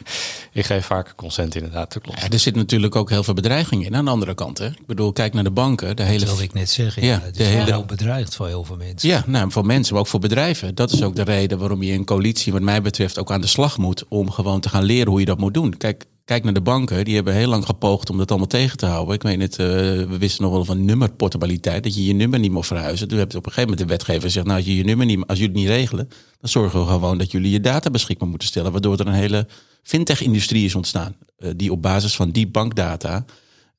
[0.51, 1.93] ik geef vaak consent inderdaad.
[1.93, 2.21] Dat klopt.
[2.21, 4.57] Ja, er zit natuurlijk ook heel veel bedreiging in aan de andere kant.
[4.57, 4.65] Hè?
[4.65, 5.95] Ik bedoel, kijk naar de banken.
[5.95, 6.19] De hele...
[6.19, 7.05] Dat wilde ik net zeggen.
[7.05, 7.85] Ja, het is de hele...
[7.85, 9.09] bedreigd voor heel veel mensen.
[9.09, 10.75] Ja, nou, voor mensen, maar ook voor bedrijven.
[10.75, 13.47] Dat is ook de reden waarom je in coalitie, wat mij betreft, ook aan de
[13.47, 14.05] slag moet.
[14.07, 15.77] Om gewoon te gaan leren hoe je dat moet doen.
[15.77, 18.85] Kijk, Kijk naar de banken, die hebben heel lang gepoogd om dat allemaal tegen te
[18.85, 19.15] houden.
[19.15, 19.67] Ik weet het, uh,
[20.07, 23.07] we wisten nog wel van nummerportabiliteit, dat je je nummer niet mocht verhuizen.
[23.07, 25.25] Toen hebben op een gegeven moment de wetgever gezegd, nou als je je nummer niet,
[25.27, 28.47] als jullie het niet regelen, dan zorgen we gewoon dat jullie je data beschikbaar moeten
[28.47, 28.71] stellen.
[28.71, 29.47] Waardoor er een hele
[29.83, 33.25] fintech-industrie is ontstaan, uh, die op basis van die bankdata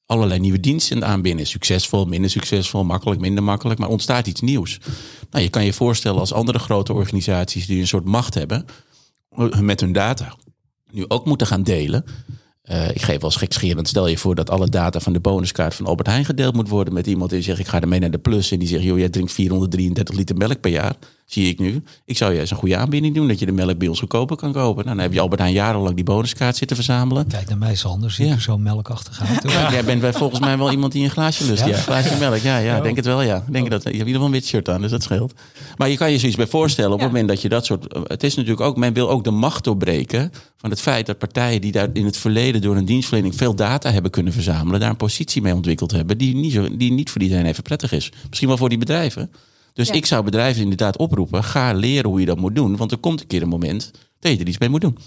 [0.07, 1.47] allerlei nieuwe diensten aanbinden.
[1.47, 4.79] Succesvol, minder succesvol, makkelijk, minder makkelijk, maar ontstaat iets nieuws.
[5.31, 8.65] Nou, je kan je voorstellen als andere grote organisaties die een soort macht hebben
[9.61, 10.37] met hun data
[10.91, 12.05] nu ook moeten gaan delen.
[12.71, 13.89] Uh, ik geef wel gekscherend.
[13.89, 16.95] Stel je voor dat alle data van de bonuskaart van Albert Heijn gedeeld moet worden
[16.95, 18.51] met iemand die zegt: Ik ga ermee naar de plus.
[18.51, 20.97] En die zegt: Joh, jij drinkt 433 liter melk per jaar
[21.33, 21.83] zie ik nu.
[22.05, 24.53] Ik zou juist een goede aanbieding doen dat je de melk bij ons goedkoper kan
[24.53, 24.85] kopen.
[24.85, 27.27] Nou, dan heb je Albert Heijn jarenlang die bonuskaart zitten verzamelen.
[27.27, 28.11] Kijk naar mij, Sander.
[28.11, 28.33] Zie ja.
[28.33, 29.53] er zo melkachtig uit.
[29.53, 31.65] Ja, jij bent volgens mij wel iemand die een glaasje lust.
[31.65, 32.37] Ja, ja glaasje melk.
[32.37, 33.23] Ja, ja, denk het wel.
[33.23, 33.71] Ja, denk oh.
[33.71, 33.83] dat.
[33.83, 35.35] Je hebt in ieder geval een wit shirt aan, dus dat scheelt.
[35.77, 37.99] Maar je kan je zoiets bij voorstellen op het moment dat je dat soort.
[38.07, 38.77] Het is natuurlijk ook.
[38.77, 42.17] Men wil ook de macht doorbreken van het feit dat partijen die daar in het
[42.17, 46.19] verleden door een dienstverlening veel data hebben kunnen verzamelen, daar een positie mee ontwikkeld hebben
[46.19, 48.13] die niet, zo, die niet voor iedereen even prettig is.
[48.29, 49.31] Misschien wel voor die bedrijven.
[49.73, 52.77] Dus ik zou bedrijven inderdaad oproepen, ga leren hoe je dat moet doen.
[52.77, 54.99] Want er komt een keer een moment dat je er iets mee moet doen.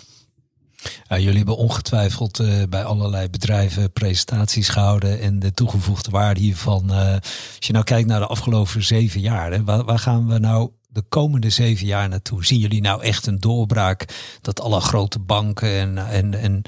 [1.07, 6.83] jullie hebben ongetwijfeld uh, bij allerlei bedrijven presentaties gehouden en de toegevoegde waarde hiervan.
[6.89, 7.13] Uh,
[7.55, 10.69] als je nou kijkt naar de afgelopen zeven jaar, hè, waar, waar, gaan we nou
[10.87, 12.45] de komende zeven jaar naartoe?
[12.45, 14.05] Zien jullie nou echt een doorbraak
[14.41, 16.61] dat alle grote banken en, en, en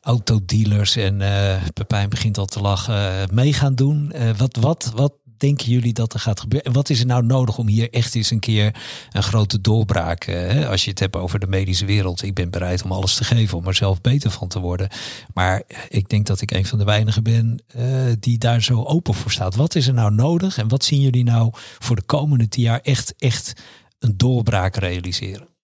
[0.00, 4.12] autodealers en uh, Pepijn begint al te lachen mee gaan doen?
[4.36, 6.68] wat, wat, wat denken jullie dat er gaat gebeuren?
[6.68, 8.74] En wat is er nou nodig om hier echt eens een keer
[9.10, 12.22] een grote doorbraak, uh, als je het hebt over de medische wereld.
[12.22, 14.88] Ik ben bereid om alles te geven om er zelf beter van te worden.
[15.34, 17.84] Maar ik denk dat ik een van de weinigen ben uh,
[18.20, 19.54] die daar zo open voor staat.
[19.54, 22.80] Wat is er nou nodig en wat zien jullie nou voor de komende tien jaar
[22.80, 23.52] echt, echt
[23.98, 25.55] een doorbraak realiseren?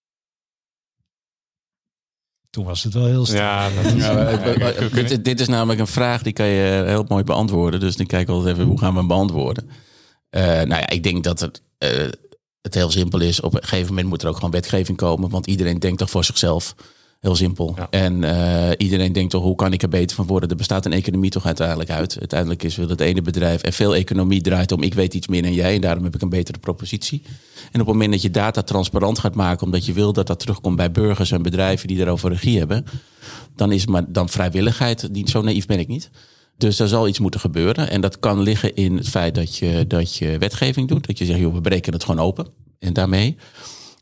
[2.53, 3.41] Toen was het wel heel snel.
[3.41, 7.79] Ja, ja dit, dit, is namelijk een vraag die kan je heel mooi beantwoorden.
[7.79, 9.69] Dus dan kijk ik altijd even hoe gaan we hem beantwoorden.
[10.31, 12.09] Uh, nou ja, ik denk dat het, uh,
[12.61, 13.41] het heel simpel is.
[13.41, 15.29] Op een gegeven moment moet er ook gewoon wetgeving komen.
[15.29, 16.75] Want iedereen denkt toch voor zichzelf.
[17.23, 17.75] Heel simpel.
[17.89, 20.49] En uh, iedereen denkt toch, hoe kan ik er beter van worden?
[20.49, 22.17] Er bestaat een economie toch uiteindelijk uit.
[22.19, 25.41] Uiteindelijk is wel het ene bedrijf en veel economie draait om ik weet iets meer
[25.41, 27.21] dan jij en daarom heb ik een betere propositie.
[27.71, 30.39] En op het moment dat je data transparant gaat maken, omdat je wil dat dat
[30.39, 32.85] terugkomt bij burgers en bedrijven die daarover regie hebben,
[33.55, 36.09] dan is maar dan vrijwilligheid, zo naïef ben ik niet.
[36.57, 37.89] Dus er zal iets moeten gebeuren.
[37.89, 41.07] En dat kan liggen in het feit dat je, dat je wetgeving doet.
[41.07, 42.47] Dat je zegt, joh, we breken het gewoon open.
[42.79, 43.37] En daarmee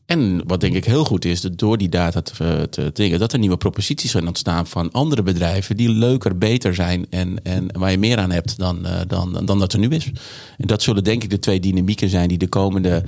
[0.06, 3.32] en wat denk ik heel goed is, dat door die data te, te dingen, dat
[3.32, 7.90] er nieuwe proposities zijn ontstaan van andere bedrijven die leuker, beter zijn en, en waar
[7.90, 10.10] je meer aan hebt dan, uh, dan, dan dat er nu is.
[10.58, 13.04] En dat zullen denk ik de twee dynamieken zijn die de komende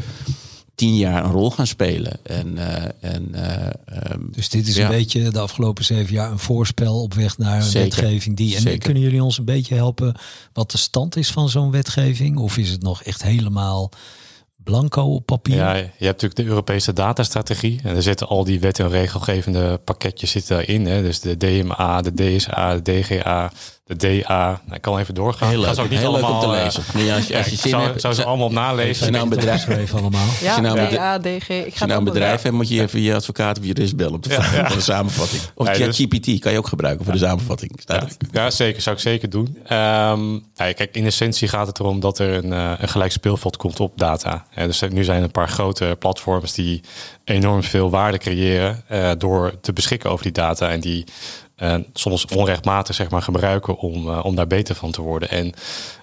[0.74, 2.18] tien jaar een rol gaan spelen.
[2.22, 3.66] En, uh, en, uh,
[4.30, 7.72] dus dit is een beetje de afgelopen zeven jaar een voorspel op weg naar een
[7.72, 8.54] wetgeving die.
[8.54, 8.78] En Zeker.
[8.78, 10.14] kunnen jullie ons een beetje helpen
[10.52, 12.38] wat de stand is van zo'n wetgeving?
[12.38, 13.90] Of is het nog echt helemaal
[14.64, 15.56] blanco papier.
[15.56, 17.80] Ja, je hebt natuurlijk de Europese datastrategie.
[17.84, 20.86] En er zitten al die wet- en regelgevende pakketjes zitten in.
[20.86, 21.02] Hè.
[21.02, 23.52] Dus de DMA, de DSA, de DGA,
[23.86, 24.60] de DA.
[24.64, 25.48] Nou, ik kan even doorgaan.
[25.48, 27.04] Heel Ik ga leuk, ze ook niet heel leuk om allemaal, te eh, lezen.
[27.04, 29.06] Ja, als je, ja, als je zin zou, hebt, zou ze allemaal op als nalezen.
[29.06, 30.26] je nou een bedrijf, allemaal.
[30.40, 31.48] Ja, je nou een DA, DG.
[31.48, 33.96] Ik als ga nou een allemaal bedrijf hebt, moet je even je advocaat of jurist
[33.96, 35.42] bellen op de vraag van de samenvatting.
[35.54, 37.80] Of Nee, dus- ChatGPT kan je ook gebruiken voor de samenvatting.
[37.86, 38.82] Ja, ja, zeker.
[38.82, 39.58] Zou ik zeker doen.
[39.66, 43.56] Ehm, ja, kijk, in essentie gaat het erom dat er een, eh, een gelijk speelveld
[43.56, 44.46] komt op data.
[44.54, 46.80] Ja, dus nu zijn er een paar grote platforms die
[47.24, 50.70] enorm veel waarde creëren eh, door te beschikken over die data.
[50.70, 51.04] En die
[51.92, 55.28] soms onrechtmatig zeg maar, gebruiken om, eh, om daar beter van te worden.
[55.30, 55.52] En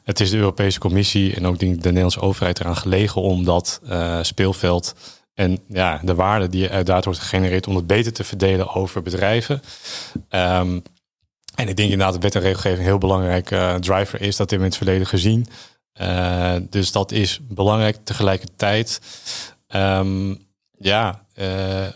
[0.04, 3.82] het is de Europese Commissie en ook de, de Nederlandse overheid eraan gelegen om dat
[3.88, 4.96] eh, speelveld
[5.34, 9.02] en ja, de waarde die uit data wordt gegenereerd, om het beter te verdelen over
[9.02, 9.62] bedrijven.
[10.30, 10.80] Ehm,
[11.56, 14.36] en ik denk inderdaad dat wet en regelgeving een heel belangrijk eh, driver is.
[14.36, 15.48] Dat in het verleden gezien.
[16.70, 17.98] Dus dat is belangrijk.
[18.04, 19.02] Tegelijkertijd,
[19.68, 20.34] ehm,
[20.82, 21.48] ja, eh,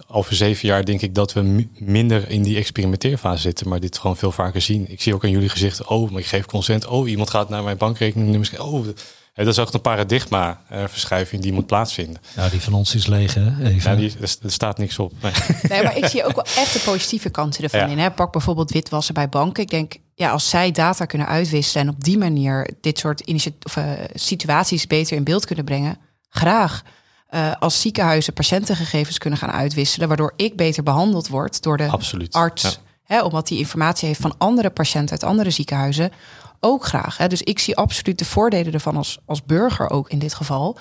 [0.08, 3.70] over zeven jaar denk ik dat we mi- minder in die experimenteerfase zitten.
[3.70, 4.92] Maar dit gewoon veel vaker zien.
[4.92, 6.86] Ik zie ook aan jullie gezichten, oh, maar ik geef consent.
[6.88, 8.60] Oh, iemand gaat naar mijn bankrekening.
[8.60, 8.86] Oh,
[9.34, 12.22] hè, dat is ook een paradigma-verschuiving die moet plaatsvinden.
[12.36, 13.64] Nou, die van ons is leeg, hè?
[13.66, 13.92] Even.
[13.92, 15.12] Ja, die, er, staat niks op.
[15.22, 15.32] Nee.
[15.70, 17.86] Nee, maar ik zie ook wel echt de positieve kanten ervan Ja.
[17.88, 18.00] in.
[18.00, 18.12] Hè.
[18.12, 19.64] Pak bijvoorbeeld witwassen bij banken.
[19.64, 23.24] Ik denk, ja, als zij data kunnen uitwisselen en op die manier dit soort
[23.64, 25.98] of, eh, situaties beter in beeld kunnen brengen,
[26.30, 26.84] graag.
[27.26, 32.34] Eh, als ziekenhuizen patiëntengegevens kunnen gaan uitwisselen, waardoor ik beter behandeld word door de Absoluut.
[32.34, 32.72] arts, Ja.
[33.04, 36.12] hè, omdat die informatie heeft van andere patiënten uit andere ziekenhuizen,
[36.60, 37.18] ook graag.
[37.18, 37.28] Hè.
[37.28, 40.74] Dus ik zie absoluut de voordelen ervan als, als burger ook in dit geval.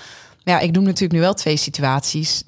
[0.45, 2.43] Maar ja, ik noem natuurlijk nu wel twee situaties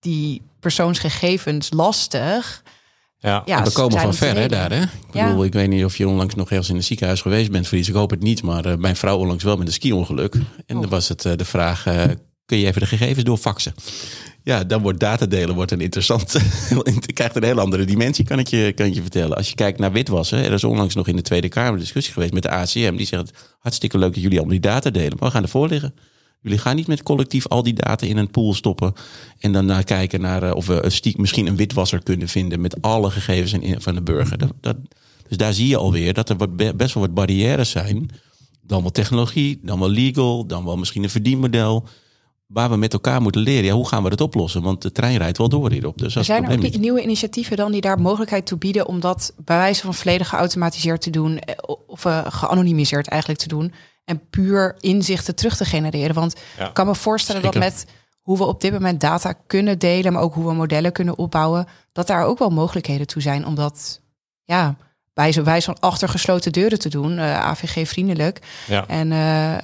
[0.00, 2.62] die persoonsgegevens lastig.
[3.18, 3.42] Ja.
[3.44, 4.70] Ja, we komen van ver hè, daar.
[4.72, 4.82] Hè?
[4.82, 5.26] Ik, Ja.
[5.26, 7.78] bedoel, ik weet niet of je onlangs nog ergens in een ziekenhuis geweest bent voor
[7.78, 7.88] iets.
[7.88, 10.34] Ik hoop het niet, maar eh, mijn vrouw onlangs wel met een ski-ongeluk.
[10.66, 10.80] En Oh.
[10.80, 12.02] dan was het eh, de vraag, eh,
[12.48, 13.74] kun je even de gegevens doorfaxen?
[14.42, 16.32] Ja, dan wordt datadelen wordt een interessant.
[16.32, 19.36] Het krijgt een heel andere dimensie, kan ik, je, kan ik je vertellen.
[19.36, 22.32] Als je kijkt naar witwassen, er is onlangs nog in de Tweede Kamer discussie geweest
[22.32, 22.96] met de ACM.
[22.96, 25.94] Die zegt, hartstikke leuk dat jullie allemaal die data delen, maar we gaan ervoor liggen.
[26.42, 28.92] Jullie gaan niet met collectief al die data in een pool stoppen.
[29.38, 33.10] En dan naar kijken naar eh, of we misschien een witwasser kunnen vinden met alle
[33.10, 34.38] gegevens van de burger.
[34.60, 34.76] Dat,
[35.28, 38.10] dus daar zie je alweer dat er wat, be- best wel wat barrières zijn.
[38.62, 41.88] Dan wel technologie, dan wel legal, dan wel misschien een verdienmodel.
[42.48, 43.64] Waar we met elkaar moeten leren.
[43.64, 44.62] Ja, hoe gaan we dat oplossen?
[44.62, 45.98] Want de trein rijdt wel door hierop.
[45.98, 46.78] Dus dat Er zijn er ook niet.
[46.78, 51.00] nieuwe initiatieven dan die daar mogelijkheid toe bieden om dat bij wijze van volledig geautomatiseerd
[51.00, 51.54] te doen eh,
[51.86, 53.72] of eh, geanonimiseerd eigenlijk te doen
[54.04, 56.14] en puur inzichten terug te genereren.
[56.14, 56.66] Want Ja.
[56.68, 57.60] ik kan me voorstellen Zeker.
[57.60, 57.86] dat met
[58.20, 61.66] hoe we op dit moment data kunnen delen, maar ook hoe we modellen kunnen opbouwen,
[61.92, 64.00] dat daar ook wel mogelijkheden toe zijn om dat
[64.44, 64.76] ja,
[65.14, 68.40] bij zo'n wijze van achter gesloten deuren te doen, eh, AVG vriendelijk.
[68.66, 68.86] Ja.
[68.86, 69.56] En eh,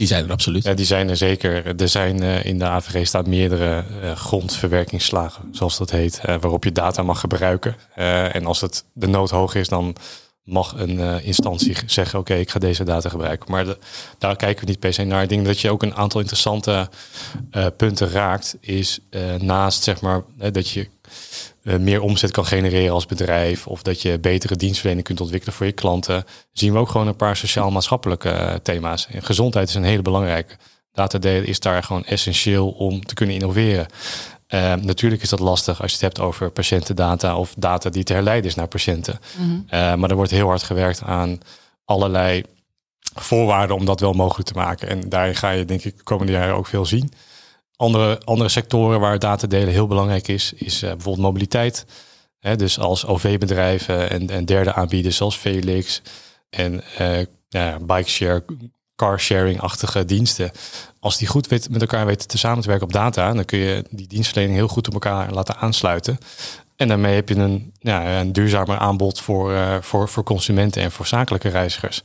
[0.00, 0.64] Die zijn er absoluut.
[0.64, 1.80] Ja, die zijn er zeker.
[1.80, 6.64] Er zijn eh, in de AVG staat meerdere eh, grondverwerkingsslagen, zoals dat heet, eh, waarop
[6.64, 7.76] je data mag gebruiken.
[8.32, 9.96] En als het de nood hoog is, dan
[10.44, 13.50] mag een instantie zeggen: Oké, ik ga deze data gebruiken.
[13.50, 13.66] Maar
[14.18, 15.22] daar kijken we niet per se naar.
[15.22, 16.88] Ik denk dat je ook een aantal interessante
[17.76, 18.56] punten raakt.
[18.60, 18.98] Is
[19.38, 20.88] naast zeg maar dat je
[21.64, 23.66] eh, meer omzet kan genereren als bedrijf.
[23.66, 26.24] Of dat je betere dienstverlening kunt ontwikkelen voor je klanten.
[26.52, 29.06] Zien we ook gewoon een paar sociaal-maatschappelijke eh, thema's.
[29.10, 30.56] En gezondheid is een hele belangrijke.
[30.92, 33.86] Data is daar gewoon essentieel om te kunnen innoveren.
[34.50, 38.12] Eh, natuurlijk is dat lastig als je het hebt over patiëntendata of data die te
[38.12, 39.20] herleiden is naar patiënten.
[39.66, 41.38] Eh, maar er wordt heel hard gewerkt aan
[41.84, 42.44] allerlei
[43.14, 44.88] voorwaarden om dat wel mogelijk te maken.
[44.88, 47.12] En daarin ga je denk ik de komende jaren ook veel zien.
[47.80, 51.86] Andere, andere sectoren waar data delen heel belangrijk is, is eh, bijvoorbeeld mobiliteit.
[52.56, 56.02] Dus als OV-bedrijven en, en derde aanbieders zoals Felix
[56.50, 58.44] en eh ja, bikeshare,
[58.96, 60.50] carsharing-achtige diensten.
[61.00, 63.84] Als die goed met elkaar weten te samen te werken op data, dan kun je
[63.90, 66.18] die dienstverlening heel goed op elkaar laten aansluiten.
[66.76, 70.90] En daarmee heb je een, ja, een duurzamer aanbod voor, eh, voor, voor consumenten en
[70.90, 72.02] voor zakelijke reizigers.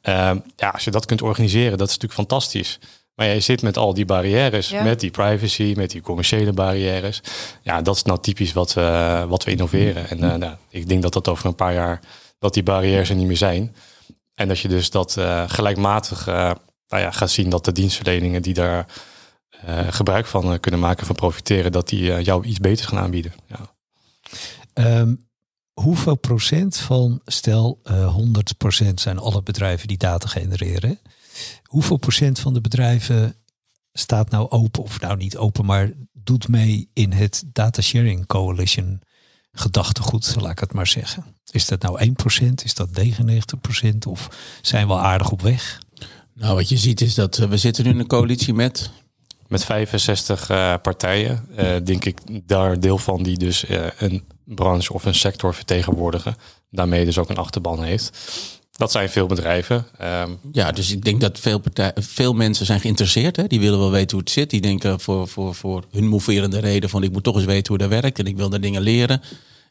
[0.00, 2.78] Ehm, ja, als je dat kunt organiseren, dat is natuurlijk fantastisch.
[3.16, 4.82] Maar je zit met al die barrières, Ja.
[4.82, 7.20] met die privacy, met die commerciële barrières.
[7.62, 10.08] Ja, dat is nou typisch wat, we wat we innoveren.
[10.08, 12.00] En eh, nou, ik denk dat dat over een paar jaar,
[12.38, 13.74] dat die barrières er niet meer zijn.
[14.34, 16.50] En dat je dus dat eh, gelijkmatig eh,
[16.88, 18.86] nou ja, gaat zien dat de dienstverleningen die daar
[19.64, 23.32] eh, gebruik van kunnen maken, van profiteren, dat die jou iets beters gaan aanbieden.
[23.46, 23.74] Ja.
[24.72, 25.14] Ehm,
[25.72, 30.98] hoeveel procent van, stel eh 100 procent zijn alle bedrijven die data genereren.
[31.62, 33.34] Hoeveel procent van de bedrijven
[33.92, 39.00] staat nou open, of nou niet open, maar doet mee in het Data Sharing Coalition
[39.52, 41.24] gedachtegoed, laat ik het maar zeggen.
[41.50, 44.28] Is dat nou 1 procent, is dat 99 procent of
[44.62, 45.80] zijn we al aardig op weg?
[46.34, 48.90] Nou, wat je ziet is dat eh, we zitten nu in een coalitie met...
[49.48, 52.18] Met 65 eh, partijen, eh, denk ik
[52.48, 56.36] daar deel van die dus eh, een branche of een sector vertegenwoordigen.
[56.70, 58.18] Daarmee dus ook een achterban heeft.
[58.76, 59.86] Dat zijn veel bedrijven.
[59.98, 61.60] Ehm, Ja, dus ik denk dat veel,
[61.94, 63.36] veel mensen zijn geïnteresseerd.
[63.36, 63.46] Hè?
[63.46, 64.50] Die willen wel weten hoe het zit.
[64.50, 67.78] Die denken voor, voor, voor hun moverende reden van ik moet toch eens weten hoe
[67.78, 68.18] dat werkt.
[68.18, 69.22] En ik wil daar dingen leren.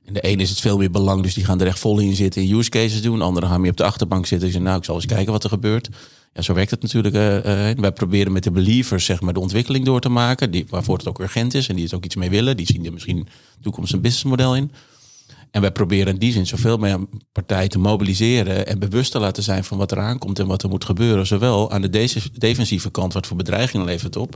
[0.05, 2.15] En de ene is het veel meer belang, dus die gaan er echt vol in
[2.15, 3.21] zitten in use cases doen.
[3.21, 5.43] Anderen gaan meer op de achterbank zitten en zeggen, nou, ik zal eens kijken wat
[5.43, 5.89] er gebeurt.
[6.33, 7.15] Ja, zo werkt het natuurlijk.
[7.15, 10.97] eh, wij proberen met de believers zeg maar, de ontwikkeling door te maken, die, waarvoor
[10.97, 12.57] het ook urgent is en die er ook iets mee willen.
[12.57, 13.27] Die zien er misschien
[13.61, 14.71] toekomst een businessmodel in.
[15.55, 16.99] En wij proberen in die zin zoveel meer
[17.31, 20.69] partijen te mobiliseren en bewust te laten zijn van wat er aankomt en wat er
[20.69, 21.27] moet gebeuren.
[21.27, 24.35] Zowel aan de de- defensieve kant, wat voor bedreigingen levert op.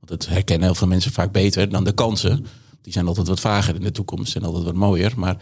[0.00, 2.46] Want dat herkennen heel veel mensen vaak beter dan de kansen.
[2.82, 5.12] Die zijn altijd wat vager in de toekomst en altijd wat mooier.
[5.16, 5.36] Maar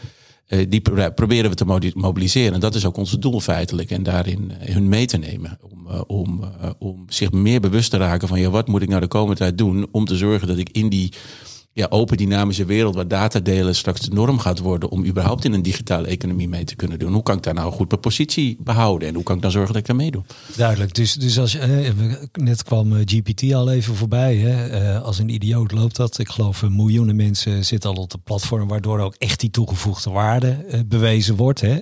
[0.47, 2.55] eh, die pro- proberen we te mobiliseren.
[2.55, 3.91] En dat is ook ons doel feitelijk.
[3.91, 5.59] En daarin eh, hun mee te nemen.
[5.71, 6.45] Om, eh, om,
[6.79, 9.59] om zich meer bewust te raken van ja, wat moet ik nou de komende tijd
[9.59, 11.13] doen om te zorgen dat ik in die
[11.77, 15.63] ja, open dynamische wereld waar datadelen straks de norm gaat worden om überhaupt in een
[15.63, 17.13] digitale economie mee te kunnen doen.
[17.13, 19.73] Hoe kan ik daar nou goed mijn positie behouden en hoe kan ik dan zorgen
[19.73, 20.23] dat ik daar meedoe?
[20.57, 20.95] Duidelijk.
[20.95, 24.37] Dus, dus als je, eh, net kwam eh, GPT al even voorbij.
[24.37, 24.67] Hè?
[24.69, 26.19] Eh, als een idioot loopt dat.
[26.19, 30.11] Ik geloof eh, miljoenen mensen zitten al op de platform, waardoor ook echt die toegevoegde
[30.11, 31.61] waarde eh, bewezen wordt.
[31.61, 31.79] Hè?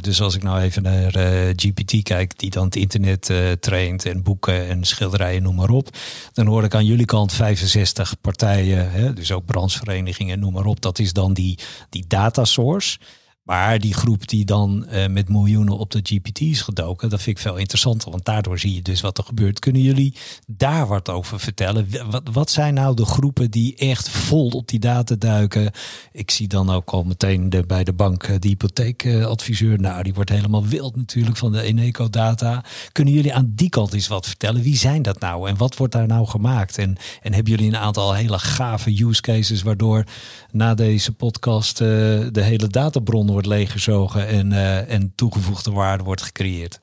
[0.00, 1.12] Dus als ik nou even naar
[1.56, 3.30] GPT kijk, die dan het internet
[3.60, 5.88] traint en boeken en schilderijen, noem maar op.
[6.32, 9.12] Dan hoor ik aan jullie kant 65 partijen, hè?
[9.12, 10.80] dus ook brancheverenigingen, noem maar op.
[10.80, 11.58] Dat is dan die,
[11.90, 12.98] die data source.
[13.46, 17.36] Maar die groep die dan eh, met miljoenen op de GPT is gedoken, dat vind
[17.36, 18.10] ik veel interessanter.
[18.10, 19.58] Want daardoor zie je dus wat er gebeurt.
[19.58, 20.14] Kunnen jullie
[20.46, 21.88] daar wat over vertellen?
[22.10, 25.70] Wat, wat zijn nou de groepen die echt vol op die data duiken?
[26.12, 29.80] Ik zie dan ook al meteen de, bij de bank eh, de hypotheekadviseur.
[29.80, 32.64] Nou, die wordt helemaal wild natuurlijk van de Eneco-data.
[32.92, 34.62] Kunnen jullie aan die kant eens wat vertellen?
[34.62, 36.78] Wie zijn dat nou en wat wordt daar nou gemaakt?
[36.78, 40.04] En, en hebben jullie een aantal hele gave use cases waardoor
[40.50, 41.88] na deze podcast eh,
[42.32, 46.80] de hele databron wordt leeggezogen en, eh, en toegevoegde waarde wordt gecreëerd?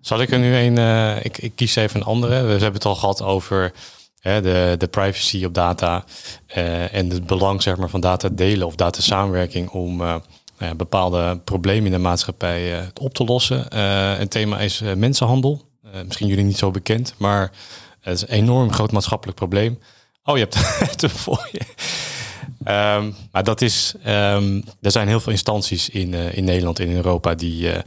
[0.00, 2.42] Zal ik er nu een, eh, ik, ik kies even een andere.
[2.42, 3.72] We hebben het al gehad over
[4.20, 6.04] hè, de, de privacy op data
[6.46, 11.38] eh, en het belang zeg maar, van data delen of data samenwerking om nou bepaalde
[11.44, 13.78] problemen in de maatschappij op te lossen.
[14.20, 15.68] Een thema is mensenhandel.
[16.04, 17.52] Misschien jullie niet zo bekend, maar
[18.00, 19.78] het is een enorm groot maatschappelijk probleem.
[20.24, 20.54] Oh, je hebt
[21.02, 21.60] het voor je.
[22.66, 26.88] Ehm, maar dat is, ehm, er zijn heel veel instanties in, eh, in Nederland en
[26.88, 27.82] in Europa die eh,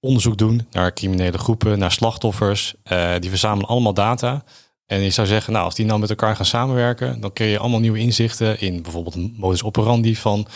[0.00, 2.74] onderzoek doen naar criminele groepen, naar slachtoffers.
[2.82, 4.44] Eh, die verzamelen allemaal data.
[4.86, 7.58] En je zou zeggen, nou, als die nou met elkaar gaan samenwerken, dan creëer je
[7.58, 10.46] allemaal nieuwe inzichten in bijvoorbeeld modus operandi van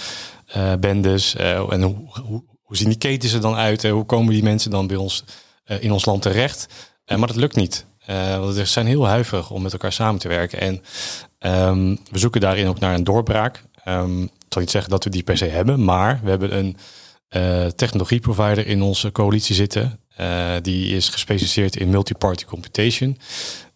[0.81, 1.37] bendes.
[1.37, 1.95] en hoe,
[2.63, 3.85] hoe, zien die ketens er dan uit?
[3.85, 5.25] en hoe komen die mensen dan bij ons
[5.81, 6.67] in ons land terecht?
[7.07, 7.87] Maar dat lukt niet.
[8.07, 10.61] Eh, want we zijn heel huiverig om met elkaar samen te werken.
[10.61, 10.83] En
[11.39, 13.63] ehm, we zoeken daarin ook naar een doorbraak.
[13.87, 16.77] Ehm, ik zal niet zeggen dat we die per se hebben, maar we hebben een
[17.29, 20.01] eh, technologieprovider in onze coalitie zitten.
[20.17, 23.19] Eh, die is gespecialiseerd in multi-party computation.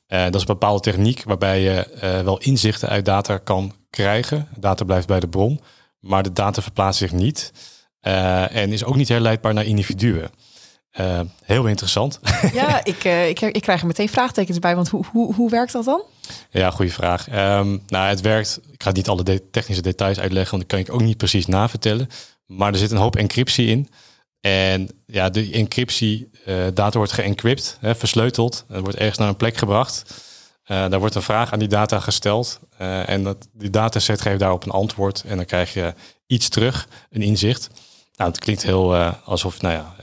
[0.07, 1.87] Eh, dat is een bepaalde techniek waarbij je
[2.25, 4.49] wel inzichten uit data kan krijgen.
[4.57, 5.61] Data blijft bij de bron,
[6.01, 7.53] maar de data verplaatst zich niet.
[8.01, 10.31] En is ook niet herleidbaar naar individuen.
[10.90, 12.20] Eh, heel interessant.
[12.53, 15.72] Ja, ik, eh, ik, ik krijg er meteen vraagtekens bij, want hoe, hoe, hoe werkt
[15.72, 16.03] dat dan?
[16.50, 17.29] Ja, goede vraag.
[17.29, 18.61] Ehm, nou, het werkt.
[18.72, 21.46] Ik ga niet alle de- technische details uitleggen, want dat kan ik ook niet precies
[21.46, 22.09] navertellen.
[22.46, 23.88] Maar er zit een hoop encryptie in.
[24.40, 28.64] En ja, de encryptie, eh, data wordt geëncrypt, hè, versleuteld.
[28.68, 30.14] Het wordt ergens naar een plek gebracht.
[30.64, 32.61] Daar wordt een vraag aan die data gesteld.
[33.07, 35.22] En dat, die dataset geeft daarop een antwoord.
[35.26, 35.94] En dan krijg je
[36.26, 37.68] iets terug, een inzicht.
[38.16, 39.94] Nou, het klinkt heel alsof, nou ja,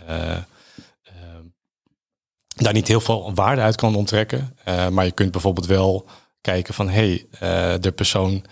[2.63, 4.57] daar niet heel veel waarde uit kan onttrekken.
[4.63, 6.05] Eh, maar je kunt bijvoorbeeld wel
[6.41, 7.25] kijken van, hé, hey,
[7.73, 8.45] eh, de persoon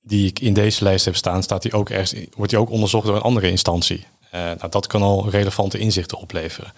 [0.00, 3.06] die ik in deze lijst heb staan, staat die ook ergens, wordt die ook onderzocht
[3.06, 4.06] door een andere instantie.
[4.30, 6.72] Eh, nou, dat kan al relevante inzichten opleveren.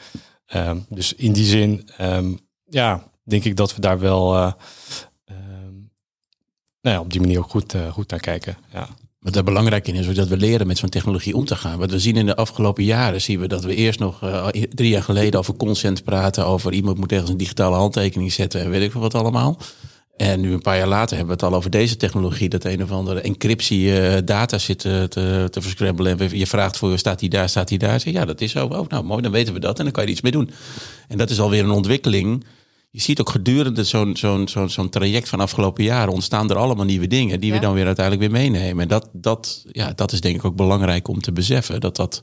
[0.47, 2.35] Ehm, dus in die zin, ehm,
[2.65, 4.53] ja, denk ik dat we daar wel eh,
[5.25, 5.75] ehm,
[6.81, 8.57] nou ja, op die manier ook goed, goed naar kijken.
[8.73, 8.89] Ja.
[9.27, 11.79] Wat er belangrijk in is, is dat we leren met zo'n technologie om te gaan.
[11.79, 14.89] Wat we zien in de afgelopen jaren, zien we dat we eerst nog eh, drie
[14.89, 18.83] jaar geleden over consent praten, over iemand moet ergens een digitale handtekening zetten en weet
[18.83, 19.59] ik veel wat allemaal.
[20.17, 22.83] En nu een paar jaar later hebben we het al over deze technologie, dat een
[22.83, 25.87] of andere encryptie eh, data zit te, te, te.
[26.19, 28.01] En je vraagt voor, staat die daar, staat die daar?
[28.01, 28.67] Zeg, ja, dat is zo.
[28.67, 30.51] Oh, nou mooi, dan weten we dat en dan kan je iets mee doen.
[31.09, 32.45] En dat is alweer een ontwikkeling.
[32.97, 36.85] Je ziet ook gedurende zo'n zo'n zo'n zo'n traject van afgelopen jaren ontstaan er allemaal
[36.85, 37.55] nieuwe dingen die Ja.
[37.57, 38.83] we dan weer uiteindelijk weer meenemen.
[38.83, 41.81] En dat, dat, ja, dat is denk ik ook belangrijk om te beseffen.
[41.81, 42.23] Dat dat,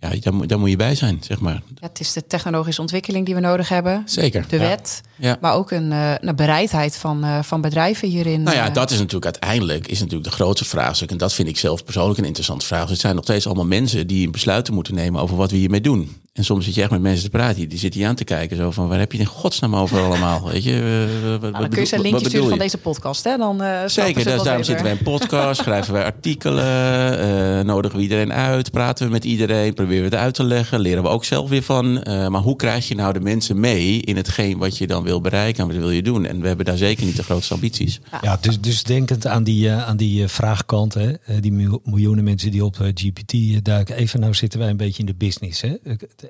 [0.00, 1.52] ja, daar, moet- daar moet je bij zijn, zeg maar.
[1.74, 4.02] Ja, het is de technologische ontwikkeling die we nodig hebben.
[4.06, 4.44] Zeker.
[4.48, 4.62] De Ja.
[4.62, 5.38] wet, Ja.
[5.40, 8.42] maar ook een, eh, een bereidheid van, eh, van bedrijven hierin.
[8.42, 11.10] Nou ja, eh, dat is natuurlijk uiteindelijk is natuurlijk de grootste vraagstuk.
[11.10, 12.88] En dat vind ik zelf persoonlijk een interessante vraag.
[12.88, 16.16] Het zijn nog steeds allemaal mensen die besluiten moeten nemen over wat we hiermee doen.
[16.34, 17.56] En soms zit je echt met mensen te praten.
[17.56, 18.56] Die, die zitten hier aan te kijken.
[18.56, 20.44] Zo van, waar heb je het in godsnaam over allemaal?
[20.50, 22.48] Weet je, eh, wat- Nou, wat dan kun je ze een wat linkje bedoel sturen
[22.48, 23.24] van deze podcast.
[23.24, 23.36] Hè?
[23.36, 27.18] Dan, eh, Zeker, dus daarom zitten wij in podcast, schrijven wij artikelen,
[27.58, 30.80] eh, nodigen we iedereen uit, praten we met iedereen, proberen we het uit te leggen,
[30.80, 32.02] leren we ook zelf weer van.
[32.02, 35.20] Eh, maar hoe krijg je nou de mensen mee in hetgeen wat je dan wil
[35.20, 36.26] bereiken en wat wil je doen?
[36.26, 38.00] En we hebben daar zeker niet de grootste ambities.
[38.22, 41.10] Ja, dus, dus denkend aan die, aan die vraagkant, hè,
[41.40, 43.96] die mil- miljoenen mensen die op GPT duiken.
[43.96, 45.60] Even, nou zitten wij een beetje in de business.
[45.60, 45.72] Hè.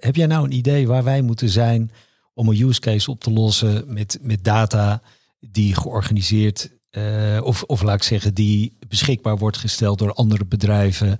[0.01, 1.91] Heb jij nou een idee waar wij moeten zijn
[2.35, 5.03] om een use case op te lossen met, met data
[5.41, 11.19] die georganiseerd, eh, of, of laat ik zeggen, die beschikbaar wordt gesteld door andere bedrijven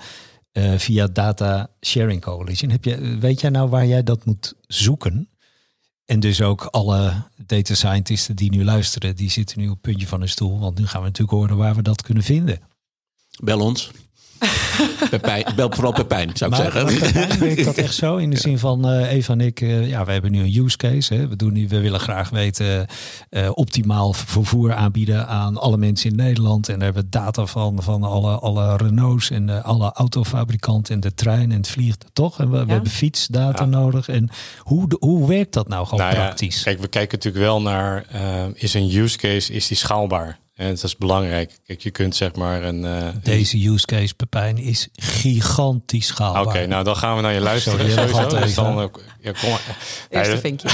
[0.53, 2.71] eh, via Data Sharing Coalition?
[2.71, 5.29] Heb je, weet jij nou waar jij dat moet zoeken?
[6.05, 10.21] En dus ook alle data scientisten die nu luisteren, die zitten nu op puntje van
[10.21, 10.59] hun stoel.
[10.59, 12.61] Want nu gaan we natuurlijk horen waar we dat kunnen vinden.
[13.43, 13.91] Bel ons.
[15.11, 16.85] Pepijn, bel vooral Pepijn, zou ik Maar, zeggen.
[17.01, 18.17] maar Pepijn, werkt dat echt zo?
[18.17, 20.77] In de zin van eh Eva en ik, eh, ja, we hebben nu een use
[20.77, 21.15] case.
[21.15, 21.29] Hè.
[21.29, 22.87] We, doen nu, we willen graag weten
[23.31, 26.69] eh, optimaal vervoer aanbieden aan alle mensen in Nederland.
[26.69, 31.15] En daar hebben we data van, van alle, alle Renaults en alle autofabrikanten en de
[31.15, 32.11] trein en het vliegtuig.
[32.13, 32.39] Toch?
[32.41, 32.73] En we, we Ja.
[32.73, 33.69] hebben fietsdata Ja.
[33.71, 34.09] nodig.
[34.09, 34.29] En
[34.59, 36.63] hoe, hoe werkt dat nou gewoon Nou ja, praktisch?
[36.63, 38.05] kijk, we kijken natuurlijk wel naar,
[38.55, 40.39] is een use case, is die schaalbaar?
[40.55, 41.59] En dat is belangrijk.
[41.67, 42.85] Kijk, je kunt zeg maar een...
[42.85, 46.43] eh, Deze use case, Pepijn, is gigantisch schaalbaar.
[46.47, 47.91] Oké, nou dan gaan we naar je luisteren.
[47.91, 48.39] Sorry, sowieso.
[48.39, 48.87] Dus dan, eh,
[49.21, 49.61] ja, kom maar.
[50.11, 50.69] Eerste Ja, vinkje.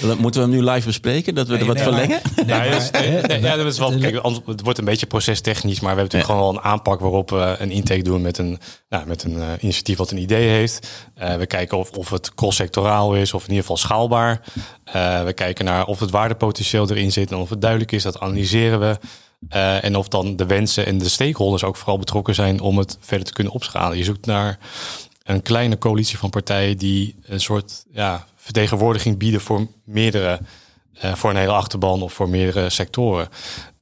[0.20, 1.34] Moeten we hem nu live bespreken?
[1.34, 2.20] Dat we er wat nee, maar- verlengen?
[2.36, 4.14] Nee, Ja, maar, ja, dus- hè, nee, ja, dat is wel, kijk,
[4.46, 7.56] het wordt een beetje procestechnisch, maar we hebben natuurlijk gewoon wel een aanpak waarop we
[7.58, 10.88] een intake doen met een, nou, met een eh, initiatief wat een idee heeft.
[11.14, 14.40] Eh, we kijken of, of het cross-sectoraal is of in ieder geval schaalbaar.
[14.84, 18.02] Eh, we kijken naar of het waardepotentieel erin zit en of het duidelijk is.
[18.02, 18.79] Dat analyseren
[19.48, 22.96] Eh, en of dan de wensen en de stakeholders ook vooral betrokken zijn om het
[23.00, 23.96] verder te kunnen opschalen.
[23.96, 24.58] Je zoekt naar
[25.22, 30.40] een kleine coalitie van partijen die een soort ja, vertegenwoordiging bieden voor meerdere,
[30.92, 33.28] eh, voor een hele achterban of voor meerdere sectoren.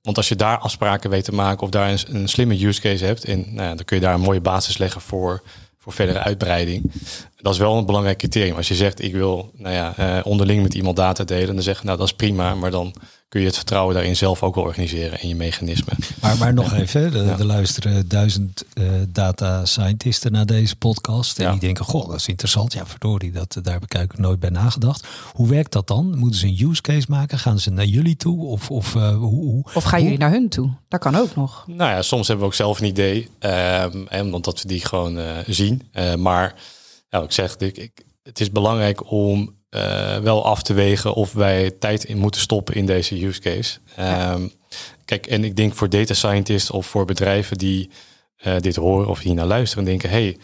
[0.03, 3.05] Want als je daar afspraken weet te maken of daar een, een slimme use case
[3.05, 5.43] hebt, en nou ja, dan kun je daar een mooie basis leggen voor,
[5.79, 6.93] voor verdere uitbreiding.
[7.37, 8.57] Dat is wel een belangrijk criterium.
[8.57, 11.79] Als je zegt, ik wil nou ja, eh, onderling met iemand data delen, dan zeg
[11.79, 12.95] je, nou dat is prima, maar dan
[13.29, 15.95] kun je het vertrouwen daarin zelf ook wel organiseren en je mechanismen.
[16.21, 17.39] Maar, maar nog even, hè, de, Ja.
[17.39, 21.39] er luisteren duizend eh, data scientisten naar deze podcast.
[21.39, 21.51] En Ja.
[21.51, 22.73] die denken, goh, dat is interessant.
[22.73, 25.07] Ja, verdorie, dat, daar heb ik eigenlijk nooit bij nagedacht.
[25.33, 26.19] Hoe werkt dat dan?
[26.19, 27.39] Moeten ze een use case maken?
[27.39, 28.45] Gaan ze naar jullie toe?
[28.45, 29.65] Of, of uh, hoe, hoe?
[29.75, 30.71] Of gaan jullie naar hun toe?
[30.89, 31.65] Dat kan ook nog.
[31.67, 33.29] Nou ja, soms hebben we ook zelf een idee.
[33.41, 35.83] Um, en omdat we die gewoon uh, zien.
[35.93, 36.55] Uh, maar
[37.11, 41.33] nou, ik zeg, ik, ik, het is belangrijk om uh, wel af te wegen of
[41.33, 43.79] wij tijd in moeten stoppen in deze use case.
[43.97, 44.33] Ja.
[44.33, 44.53] Um,
[45.05, 47.91] kijk, en ik denk voor data scientists of voor bedrijven die
[48.47, 50.39] uh, dit horen of hier naar luisteren en denken, hey,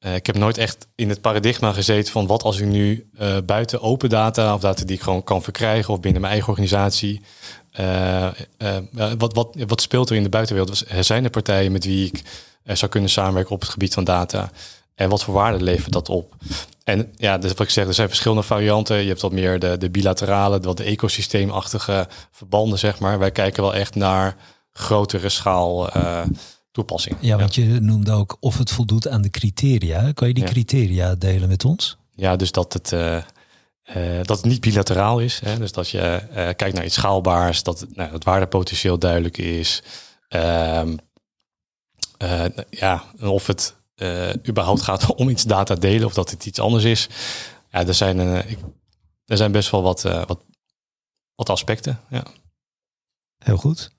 [0.00, 3.06] uh, ik heb nooit echt in het paradigma gezeten van wat als ik nu
[3.44, 7.20] buiten open data of data die ik gewoon kan verkrijgen of binnen mijn eigen organisatie.
[9.18, 10.84] Wat, wat, wat speelt er in de buitenwereld?
[10.88, 12.22] Er zijn er partijen met wie ik
[12.64, 14.50] zou kunnen samenwerken op het gebied van data.
[14.94, 16.34] En wat voor waarde levert dat op?
[16.84, 18.96] En ja, dus wat ik zeg, er zijn verschillende varianten.
[18.96, 23.18] Je hebt wat meer de, de bilaterale, wat de ecosysteemachtige verbanden, zeg maar.
[23.18, 24.36] Wij kijken wel echt naar
[24.72, 26.20] grotere schaal uh,
[26.70, 27.18] toepassingen.
[27.20, 30.12] Ja, want je noemde ook of het voldoet aan de criteria.
[30.12, 30.50] Kan je die ja.
[30.50, 31.96] criteria delen met ons?
[32.14, 33.22] Ja, dus dat het, uh, uh,
[34.22, 35.40] dat het niet bilateraal is.
[35.44, 35.58] Hè?
[35.58, 36.22] Dus dat je
[36.56, 39.82] kijkt naar iets schaalbaars, dat het, nou, het waardepotentieel duidelijk is.
[40.28, 40.96] Ehm,
[42.70, 46.84] ja, of het uh, überhaupt gaat om iets data delen of dat het iets anders
[46.84, 47.08] is.
[47.70, 48.58] Ja, er zijn, uh, ik,
[49.26, 50.40] er zijn best wel wat, uh, wat,
[51.34, 52.00] wat aspecten.
[52.08, 52.24] Ja.
[53.38, 53.90] Heel goed.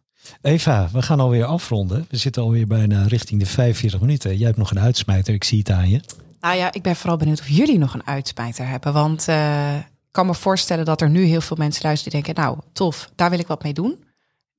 [0.41, 2.06] Eva, we gaan alweer afronden.
[2.10, 4.38] We zitten alweer bijna richting de 45 minuten.
[4.38, 6.02] Jij hebt nog een uitsmijter, ik zie het aan je.
[6.39, 8.93] Nou ja, ik ben vooral benieuwd of jullie nog een uitsmijter hebben.
[8.93, 12.43] Want uh, ik kan me voorstellen dat er nu heel veel mensen luisteren die denken...
[12.43, 14.05] nou, tof, daar wil ik wat mee doen.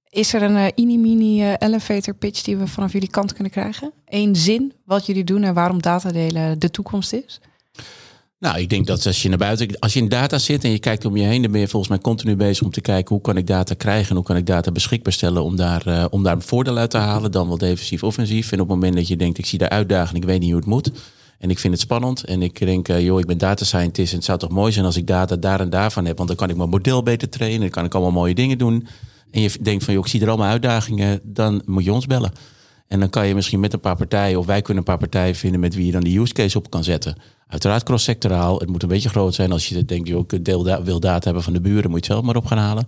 [0.08, 3.92] Is er een uh, mini uh, elevator pitch die we vanaf jullie kant kunnen krijgen?
[4.06, 7.40] Eén zin wat jullie doen en waarom datadelen de toekomst is?
[8.38, 10.78] Nou, ik denk dat als je naar buiten, als je in data zit en je
[10.78, 13.24] kijkt om je heen, dan ben je volgens mij continu bezig om te kijken hoe
[13.24, 16.22] kan ik data krijgen en hoe kan ik data beschikbaar stellen om daar, uh, om
[16.22, 18.52] daar een voordeel uit te halen, dan wel defensief, offensief.
[18.52, 20.60] En op het moment dat je denkt, ik zie daar uitdaging, ik weet niet hoe
[20.60, 20.90] het moet.
[21.38, 22.24] En ik vind het spannend.
[22.24, 24.10] En ik denk, joh, ik ben data scientist.
[24.10, 26.16] En het zou toch mooi zijn als ik data daar en daarvan heb.
[26.16, 27.60] Want dan kan ik mijn model beter trainen.
[27.60, 28.86] Dan kan ik allemaal mooie dingen doen.
[29.36, 31.20] En je denkt van, joh, ik zie er allemaal uitdagingen.
[31.22, 32.32] Dan moet je ons bellen.
[32.88, 35.34] En dan kan je misschien met een paar partijen, of wij kunnen een paar partijen
[35.34, 37.16] vinden met wie je dan die use case op kan zetten.
[37.46, 38.58] Uiteraard cross-sectoraal.
[38.58, 39.52] Het moet een beetje groot zijn.
[39.52, 42.04] Als je denkt, joh, ik deel wil data hebben van de buren, moet je het
[42.04, 42.86] zelf maar op gaan halen.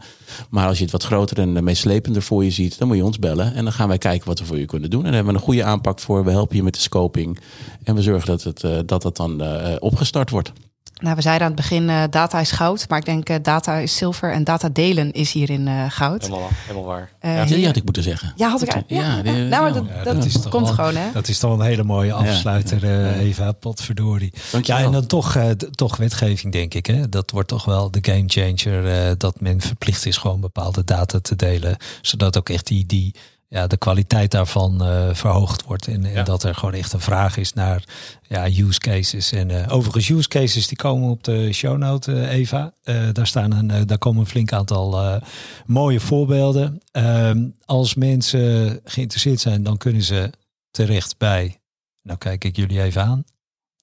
[0.50, 3.18] Maar als je het wat groter en meeslepender voor je ziet, dan moet je ons
[3.18, 3.54] bellen.
[3.54, 5.00] En dan gaan wij kijken wat we voor je kunnen doen.
[5.00, 6.24] En daar hebben we een goede aanpak voor.
[6.24, 7.38] We helpen je met de scoping.
[7.82, 10.52] En we zorgen dat het, uh, dat, dat dan uh, opgestart wordt.
[11.00, 12.88] Nou, we zeiden aan het begin, uh, data is goud.
[12.88, 16.22] Maar ik denk, uh, data is zilver en data delen is hierin uh, goud.
[16.22, 17.10] Helemaal, helemaal waar.
[17.20, 17.44] ja.
[17.44, 18.32] Die had ik moeten zeggen.
[18.36, 19.06] Ja, had ik eigenlijk.
[19.06, 19.44] Ja, ja, ja.
[19.58, 21.12] Nou, maar dat, dat, dat is komt gewoon, hè?
[21.12, 24.32] Dat is toch een hele mooie afsluiter, Eva, potverdorie.
[24.62, 25.36] Ja, en dan toch,
[25.70, 26.86] toch wetgeving, denk ik.
[26.86, 27.08] Hè?
[27.08, 29.18] Dat wordt toch wel de game changer.
[29.18, 31.76] dat men verplicht is gewoon bepaalde data te delen.
[32.02, 32.86] Zodat ook echt die...
[32.86, 33.14] die
[33.48, 35.86] ja, de kwaliteit daarvan uh, verhoogd wordt.
[35.86, 37.84] En, en dat er gewoon echt een vraag is naar
[38.22, 39.32] ja, use cases.
[39.32, 42.72] En uh, overigens, use cases die komen op de show note, uh, Eva.
[43.12, 45.20] daar, staan een, daar komen een flink aantal
[45.66, 46.80] mooie voorbeelden.
[46.92, 50.30] Ehm, als mensen geïnteresseerd zijn, dan kunnen ze
[50.70, 51.60] terecht bij.
[52.02, 53.24] Nou, kijk ik jullie even aan.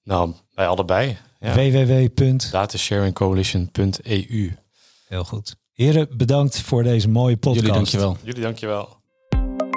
[0.04, 1.16] Nou, bij allebei.
[1.40, 1.54] Ja.
[1.54, 2.06] www.
[2.50, 4.56] Datasharingcoalition.eu.
[5.08, 5.56] Heel goed.
[5.72, 7.60] Heren, bedankt voor deze mooie podcast.
[7.60, 8.16] Jullie dankjewel.
[8.22, 8.95] Jullie dankjewel.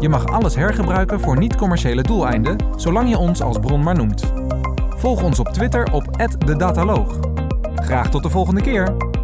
[0.00, 4.32] Je mag alles hergebruiken voor niet-commerciële doeleinden, zolang je ons als bron maar noemt.
[4.96, 7.18] Volg ons op Twitter op @dedataloog.
[7.74, 9.15] Graag tot de volgende keer.